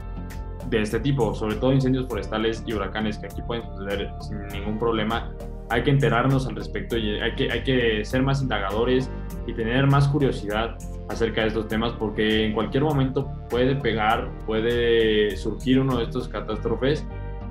de 0.70 0.82
este 0.82 1.00
tipo, 1.00 1.34
sobre 1.34 1.56
todo 1.56 1.74
incendios 1.74 2.08
forestales 2.08 2.64
y 2.66 2.74
huracanes 2.74 3.18
que 3.18 3.28
aquí 3.28 3.42
pueden 3.42 3.64
suceder 3.66 4.12
sin 4.20 4.46
ningún 4.48 4.78
problema. 4.80 5.32
Hay 5.70 5.84
que 5.84 5.92
enterarnos 5.92 6.48
al 6.48 6.56
respecto 6.56 6.98
y 6.98 7.20
hay 7.20 7.36
que, 7.36 7.52
hay 7.52 7.64
que 7.64 8.04
ser 8.06 8.24
más 8.24 8.42
indagadores 8.42 9.10
y 9.48 9.54
tener 9.54 9.88
más 9.88 10.08
curiosidad 10.08 10.78
acerca 11.10 11.42
de 11.42 11.48
estos 11.48 11.68
temas 11.68 11.94
porque 11.94 12.46
en 12.46 12.54
cualquier 12.54 12.84
momento 12.84 13.32
puede 13.50 13.76
pegar, 13.76 14.30
puede 14.46 15.36
surgir 15.38 15.80
uno 15.80 15.98
de 15.98 16.06
estos 16.06 16.28
catástrofes 16.28 17.06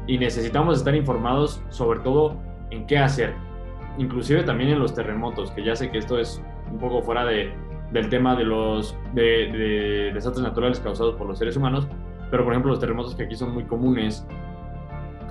y 0.07 0.19
necesitamos 0.19 0.79
estar 0.79 0.95
informados 0.95 1.63
sobre 1.71 2.01
todo 2.01 2.37
en 2.71 2.87
qué 2.87 2.99
hacer, 2.99 3.35
inclusive 3.99 4.43
también 4.43 4.71
en 4.71 4.79
los 4.79 4.95
terremotos, 4.95 5.51
que 5.53 5.65
ya 5.65 5.77
sé 5.77 5.91
que 5.91 5.99
esto 5.99 6.19
es 6.19 6.43
un 6.71 6.79
poco 6.79 7.03
fuera 7.03 7.25
de, 7.25 7.53
del 7.93 8.09
tema 8.09 8.35
de 8.35 8.45
los 8.45 8.97
de, 9.15 10.11
desastres 10.13 10.45
naturales 10.45 10.81
causados 10.81 11.15
por 11.17 11.27
los 11.27 11.39
seres 11.39 11.57
humanos, 11.57 11.87
pero 12.31 12.45
por 12.45 12.53
ejemplo 12.53 12.71
los 12.71 12.81
terremotos 12.81 13.15
que 13.15 13.25
aquí 13.25 13.37
son 13.37 13.53
muy 13.55 13.65
comunes, 13.65 14.27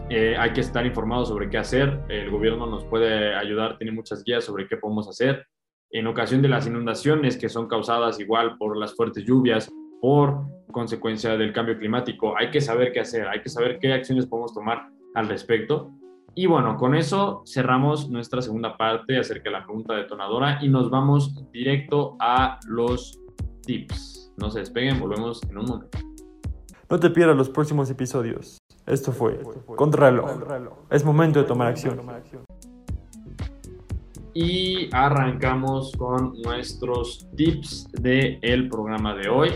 eh, 0.09 0.35
hay 0.37 0.53
que 0.53 0.61
estar 0.61 0.85
informados 0.85 1.29
sobre 1.29 1.49
qué 1.49 1.57
hacer, 1.57 2.01
el 2.09 2.29
gobierno 2.29 2.67
nos 2.67 2.85
puede 2.85 3.35
ayudar, 3.35 3.77
tiene 3.77 3.91
muchas 3.91 4.23
guías 4.23 4.43
sobre 4.43 4.67
qué 4.67 4.77
podemos 4.77 5.07
hacer. 5.07 5.45
En 5.91 6.07
ocasión 6.07 6.41
de 6.41 6.49
las 6.49 6.67
inundaciones 6.67 7.37
que 7.37 7.49
son 7.49 7.67
causadas 7.67 8.19
igual 8.19 8.57
por 8.57 8.77
las 8.77 8.95
fuertes 8.95 9.23
lluvias, 9.25 9.71
por 10.01 10.41
consecuencia 10.71 11.37
del 11.37 11.53
cambio 11.53 11.77
climático, 11.77 12.35
hay 12.37 12.49
que 12.49 12.59
saber 12.59 12.91
qué 12.91 12.99
hacer, 12.99 13.27
hay 13.27 13.41
que 13.41 13.49
saber 13.49 13.79
qué 13.79 13.93
acciones 13.93 14.25
podemos 14.25 14.53
tomar 14.53 14.87
al 15.13 15.27
respecto 15.27 15.91
y 16.35 16.47
bueno, 16.47 16.77
con 16.77 16.95
eso 16.95 17.43
cerramos 17.45 18.09
nuestra 18.09 18.41
segunda 18.41 18.75
parte 18.75 19.19
acerca 19.19 19.49
de 19.49 19.51
la 19.51 19.63
pregunta 19.63 19.93
detonadora 19.93 20.57
y 20.63 20.67
nos 20.67 20.89
vamos 20.89 21.35
directo 21.51 22.17
a 22.19 22.59
los 22.67 23.19
tips. 23.61 24.33
No 24.37 24.49
se 24.49 24.59
despeguen, 24.59 24.99
volvemos 24.99 25.43
en 25.43 25.57
un 25.59 25.65
momento. 25.65 25.97
No 26.89 26.99
te 26.99 27.11
pierdas 27.11 27.37
los 27.37 27.49
próximos 27.49 27.89
episodios. 27.91 28.57
Esto 28.87 29.11
fue 29.11 29.39
Contrarreloj. 29.75 30.87
Es 30.89 31.05
momento 31.05 31.39
de 31.39 31.45
tomar 31.45 31.67
acción. 31.67 32.01
Y 34.33 34.89
arrancamos 34.91 35.91
con 35.95 36.33
nuestros 36.41 37.27
tips 37.35 37.91
del 37.91 38.39
el 38.41 38.69
programa 38.69 39.13
de 39.13 39.29
hoy. 39.29 39.49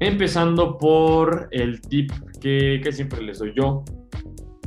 Empezando 0.00 0.76
por 0.76 1.48
el 1.50 1.80
tip 1.80 2.12
que, 2.40 2.80
que 2.84 2.92
siempre 2.92 3.22
les 3.22 3.38
doy 3.38 3.52
yo, 3.56 3.84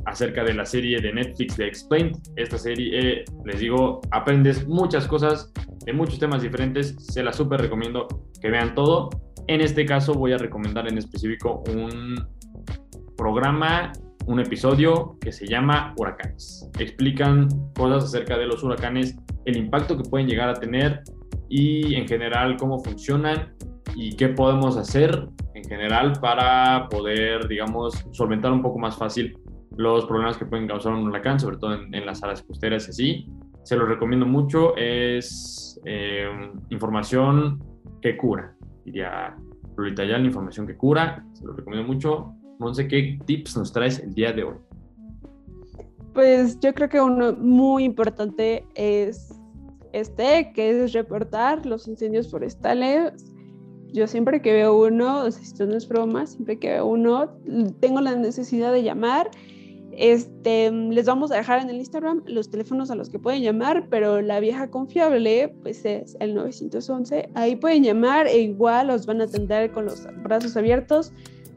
acerca 0.05 0.43
de 0.43 0.53
la 0.53 0.65
serie 0.65 0.99
de 0.99 1.13
Netflix 1.13 1.57
de 1.57 1.67
Explained. 1.67 2.17
Esta 2.35 2.57
serie, 2.57 2.91
eh, 2.93 3.25
les 3.45 3.59
digo, 3.59 4.01
aprendes 4.11 4.67
muchas 4.67 5.07
cosas 5.07 5.51
de 5.85 5.93
muchos 5.93 6.19
temas 6.19 6.41
diferentes. 6.41 6.95
Se 6.99 7.23
la 7.23 7.33
súper 7.33 7.61
recomiendo 7.61 8.07
que 8.41 8.49
vean 8.49 8.75
todo. 8.75 9.09
En 9.47 9.61
este 9.61 9.85
caso 9.85 10.13
voy 10.13 10.33
a 10.33 10.37
recomendar 10.37 10.87
en 10.87 10.97
específico 10.97 11.63
un 11.69 12.27
programa, 13.17 13.91
un 14.25 14.39
episodio 14.39 15.17
que 15.19 15.31
se 15.31 15.47
llama 15.47 15.93
Huracanes. 15.97 16.69
Explican 16.79 17.47
cosas 17.73 18.05
acerca 18.05 18.37
de 18.37 18.47
los 18.47 18.63
huracanes, 18.63 19.17
el 19.45 19.57
impacto 19.57 19.97
que 19.97 20.07
pueden 20.09 20.27
llegar 20.27 20.49
a 20.49 20.53
tener 20.53 21.01
y 21.49 21.95
en 21.95 22.07
general 22.07 22.55
cómo 22.57 22.79
funcionan 22.79 23.53
y 23.95 24.15
qué 24.15 24.29
podemos 24.29 24.77
hacer 24.77 25.27
en 25.53 25.63
general 25.65 26.13
para 26.21 26.87
poder, 26.89 27.47
digamos, 27.47 28.05
solventar 28.11 28.51
un 28.51 28.61
poco 28.61 28.79
más 28.79 28.95
fácil 28.95 29.37
los 29.77 30.05
problemas 30.05 30.37
que 30.37 30.45
pueden 30.45 30.67
causar 30.67 30.93
un 30.93 31.07
huracán, 31.07 31.39
sobre 31.39 31.57
todo 31.57 31.73
en, 31.73 32.05
las 32.05 32.23
áreas 32.23 32.41
costeras 32.43 32.87
y 32.87 32.89
así. 32.91 33.29
Se 33.63 33.75
los 33.75 33.87
recomiendo 33.87 34.25
mucho, 34.25 34.75
es 34.75 35.79
eh, 35.85 36.27
información 36.69 37.63
que 38.01 38.17
cura, 38.17 38.55
diría 38.83 39.35
Lolita 39.77 40.03
la 40.03 40.19
información 40.19 40.67
que 40.67 40.75
cura, 40.75 41.25
se 41.33 41.45
los 41.45 41.55
recomiendo 41.55 41.87
mucho. 41.87 42.33
Sé 42.73 42.87
qué 42.87 43.17
tips 43.25 43.57
nos 43.57 43.73
traes 43.73 43.99
el 43.99 44.13
día 44.13 44.31
de 44.31 44.43
hoy. 44.43 44.55
Pues 46.13 46.59
yo 46.59 46.73
creo 46.73 46.89
que 46.89 47.01
uno 47.01 47.33
muy 47.33 47.83
importante 47.83 48.65
es 48.75 49.33
este, 49.93 50.51
que 50.53 50.69
es 50.69 50.93
reportar 50.93 51.65
los 51.65 51.87
incendios 51.87 52.29
forestales. 52.29 53.13
Yo 53.93 54.07
siempre 54.07 54.41
que 54.41 54.53
veo 54.53 54.85
uno, 54.85 55.23
o 55.23 55.31
sea, 55.31 55.41
esto 55.41 55.65
no 55.65 55.75
es 55.75 55.87
broma, 55.87 56.27
siempre 56.27 56.59
que 56.59 56.69
veo 56.69 56.85
uno, 56.85 57.31
tengo 57.79 57.99
la 57.99 58.15
necesidad 58.15 58.71
de 58.71 58.83
llamar 58.83 59.31
este, 59.97 60.71
les 60.71 61.05
vamos 61.05 61.31
a 61.31 61.35
dejar 61.35 61.61
en 61.61 61.69
el 61.69 61.77
Instagram 61.77 62.23
los 62.25 62.49
teléfonos 62.49 62.91
a 62.91 62.95
los 62.95 63.09
que 63.09 63.19
pueden 63.19 63.41
llamar, 63.41 63.87
pero 63.89 64.21
la 64.21 64.39
vieja 64.39 64.69
confiable 64.69 65.53
pues 65.61 65.85
es 65.85 66.17
el 66.19 66.35
911. 66.35 67.29
Ahí 67.35 67.55
pueden 67.55 67.83
llamar 67.83 68.27
e 68.27 68.39
igual 68.39 68.87
los 68.87 69.05
van 69.05 69.21
a 69.21 69.25
atender 69.25 69.71
con 69.71 69.85
los 69.85 70.07
brazos 70.23 70.55
abiertos. 70.57 71.11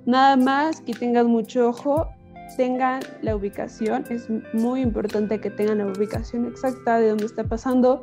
Nada 0.06 0.36
más 0.36 0.80
que 0.80 0.92
tengan 0.92 1.26
mucho 1.26 1.68
ojo, 1.68 2.08
tengan 2.56 3.00
la 3.22 3.36
ubicación. 3.36 4.04
Es 4.10 4.28
muy 4.52 4.80
importante 4.82 5.40
que 5.40 5.50
tengan 5.50 5.78
la 5.78 5.86
ubicación 5.86 6.46
exacta 6.46 6.98
de 6.98 7.08
dónde 7.08 7.26
está 7.26 7.44
pasando. 7.44 8.00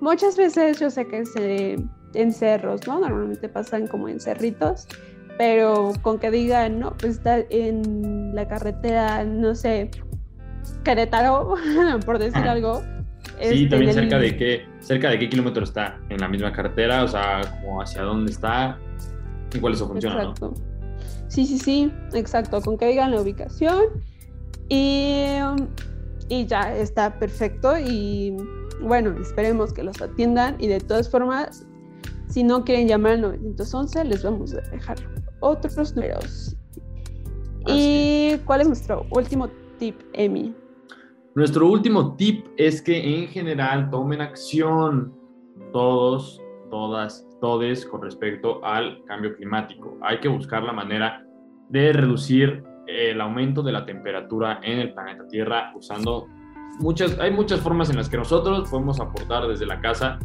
Muchas 0.00 0.36
veces 0.36 0.78
yo 0.78 0.90
sé 0.90 1.06
que 1.06 1.20
es 1.20 1.30
en 1.36 2.32
cerros, 2.32 2.86
¿no? 2.86 3.00
Normalmente 3.00 3.48
pasan 3.48 3.86
como 3.86 4.08
en 4.08 4.20
cerritos 4.20 4.86
pero 5.40 5.94
con 6.02 6.18
que 6.18 6.30
digan, 6.30 6.80
no, 6.80 6.94
pues 6.98 7.12
está 7.12 7.38
en 7.48 8.34
la 8.34 8.46
carretera, 8.46 9.24
no 9.24 9.54
sé, 9.54 9.90
Querétaro, 10.84 11.54
por 12.04 12.18
decir 12.18 12.46
algo. 12.46 12.82
Sí, 13.40 13.64
este, 13.64 13.68
también 13.68 13.94
cerca 13.94 14.18
de 14.18 14.36
qué, 14.36 14.66
cerca 14.80 15.08
de 15.08 15.18
qué 15.18 15.30
kilómetro 15.30 15.64
está 15.64 15.98
en 16.10 16.20
la 16.20 16.28
misma 16.28 16.52
carretera, 16.52 17.04
o 17.04 17.08
sea, 17.08 17.40
como 17.62 17.80
hacia 17.80 18.02
dónde 18.02 18.32
está, 18.32 18.78
y 19.54 19.60
cuál 19.60 19.72
es 19.72 19.78
su 19.78 19.86
función, 19.86 20.12
exacto. 20.12 20.52
Sí, 21.28 21.46
sí, 21.46 21.58
sí, 21.58 21.90
exacto, 22.12 22.60
con 22.60 22.76
que 22.76 22.88
digan 22.88 23.10
la 23.10 23.22
ubicación. 23.22 23.84
Y 24.68 25.38
y 26.28 26.44
ya 26.44 26.76
está 26.76 27.18
perfecto 27.18 27.78
y 27.78 28.36
bueno, 28.82 29.18
esperemos 29.22 29.72
que 29.72 29.84
los 29.84 30.02
atiendan 30.02 30.56
y 30.58 30.66
de 30.68 30.80
todas 30.80 31.08
formas, 31.10 31.66
si 32.28 32.44
no 32.44 32.62
quieren 32.62 32.88
llamar 32.88 33.12
al 33.12 33.22
911, 33.22 34.04
les 34.04 34.22
vamos 34.22 34.52
a 34.52 34.60
dejar 34.70 34.98
otros 35.40 35.96
números. 35.96 36.56
¿Y 37.66 38.38
cuál 38.44 38.62
es 38.62 38.68
nuestro 38.68 39.06
último 39.10 39.48
tip, 39.78 40.00
Emi? 40.12 40.54
Nuestro 41.34 41.68
último 41.68 42.16
tip 42.16 42.46
es 42.56 42.82
que 42.82 43.18
en 43.18 43.28
general 43.28 43.90
tomen 43.90 44.20
acción 44.20 45.14
todos, 45.72 46.40
todas, 46.70 47.26
todes 47.40 47.86
con 47.86 48.02
respecto 48.02 48.64
al 48.64 49.04
cambio 49.04 49.36
climático. 49.36 49.96
Hay 50.02 50.20
que 50.20 50.28
buscar 50.28 50.62
la 50.62 50.72
manera 50.72 51.24
de 51.68 51.92
reducir 51.92 52.64
el 52.86 53.20
aumento 53.20 53.62
de 53.62 53.72
la 53.72 53.86
temperatura 53.86 54.60
en 54.62 54.80
el 54.80 54.92
planeta 54.92 55.26
Tierra 55.28 55.72
usando 55.76 56.26
muchas, 56.80 57.18
hay 57.20 57.30
muchas 57.30 57.60
formas 57.60 57.90
en 57.90 57.96
las 57.96 58.08
que 58.08 58.16
nosotros 58.16 58.68
podemos 58.68 59.00
aportar 59.00 59.46
desde 59.46 59.66
la 59.66 59.80
casa, 59.80 60.18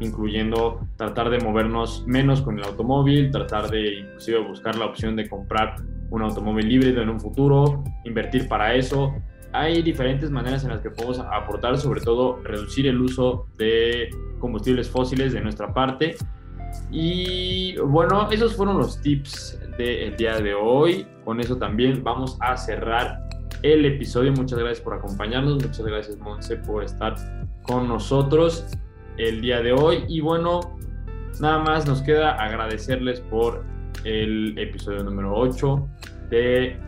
incluyendo 0.00 0.80
tratar 0.96 1.30
de 1.30 1.38
movernos 1.38 2.04
menos 2.06 2.42
con 2.42 2.58
el 2.58 2.64
automóvil, 2.64 3.30
tratar 3.30 3.70
de 3.70 4.00
inclusive 4.00 4.38
buscar 4.38 4.76
la 4.76 4.86
opción 4.86 5.14
de 5.14 5.28
comprar 5.28 5.76
un 6.10 6.22
automóvil 6.22 6.70
híbrido 6.70 7.02
en 7.02 7.10
un 7.10 7.20
futuro, 7.20 7.84
invertir 8.04 8.48
para 8.48 8.74
eso. 8.74 9.14
Hay 9.52 9.82
diferentes 9.82 10.30
maneras 10.30 10.64
en 10.64 10.70
las 10.70 10.80
que 10.80 10.90
podemos 10.90 11.18
aportar, 11.18 11.76
sobre 11.78 12.00
todo 12.00 12.40
reducir 12.42 12.86
el 12.86 13.00
uso 13.00 13.46
de 13.56 14.10
combustibles 14.38 14.88
fósiles 14.88 15.32
de 15.32 15.40
nuestra 15.40 15.72
parte. 15.72 16.16
Y 16.90 17.76
bueno, 17.78 18.30
esos 18.30 18.56
fueron 18.56 18.78
los 18.78 19.00
tips 19.00 19.58
del 19.76 20.16
día 20.16 20.40
de 20.40 20.54
hoy. 20.54 21.06
Con 21.24 21.40
eso 21.40 21.56
también 21.56 22.02
vamos 22.02 22.36
a 22.40 22.56
cerrar 22.56 23.28
el 23.62 23.84
episodio. 23.84 24.32
Muchas 24.32 24.58
gracias 24.58 24.80
por 24.80 24.94
acompañarnos. 24.94 25.54
Muchas 25.54 25.84
gracias, 25.84 26.16
Monse, 26.18 26.56
por 26.56 26.84
estar 26.84 27.16
con 27.62 27.88
nosotros 27.88 28.66
el 29.28 29.40
día 29.40 29.60
de 29.60 29.72
hoy. 29.72 30.04
Y 30.08 30.20
bueno, 30.20 30.60
nada 31.40 31.58
más 31.58 31.86
nos 31.86 32.02
queda 32.02 32.32
agradecerles 32.32 33.20
por 33.20 33.64
el 34.04 34.58
episodio 34.58 35.04
número 35.04 35.34
8 35.34 35.88
de 36.30 36.78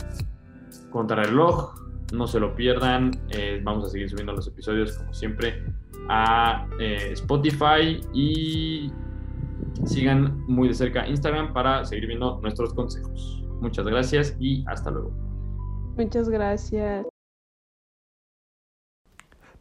Contrarreloj. 0.91 1.75
No 2.13 2.27
se 2.27 2.41
lo 2.41 2.55
pierdan. 2.55 3.13
Eh, 3.31 3.61
vamos 3.63 3.87
a 3.87 3.91
seguir 3.91 4.09
subiendo 4.09 4.33
los 4.33 4.47
episodios, 4.47 4.99
como 4.99 5.15
siempre, 5.15 5.63
a 6.09 6.67
eh, 6.79 7.11
Spotify 7.13 8.01
y 8.13 8.93
sigan 9.85 10.45
muy 10.47 10.69
de 10.69 10.75
cerca 10.75 11.07
Instagram 11.07 11.53
para 11.53 11.85
seguir 11.85 12.07
viendo 12.07 12.39
nuestros 12.43 12.75
consejos. 12.75 13.43
Muchas 13.61 13.87
gracias 13.87 14.37
y 14.41 14.65
hasta 14.67 14.91
luego. 14.91 15.13
Muchas 15.97 16.29
gracias. 16.29 17.12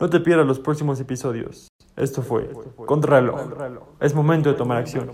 No 0.01 0.09
te 0.09 0.19
pierdas 0.19 0.47
los 0.47 0.59
próximos 0.59 0.99
episodios. 0.99 1.67
Esto 1.95 2.23
fue 2.23 2.49
Contrarreloj. 2.87 3.39
Es 3.99 4.15
momento 4.15 4.49
de 4.49 4.55
tomar 4.55 4.79
acción. 4.79 5.11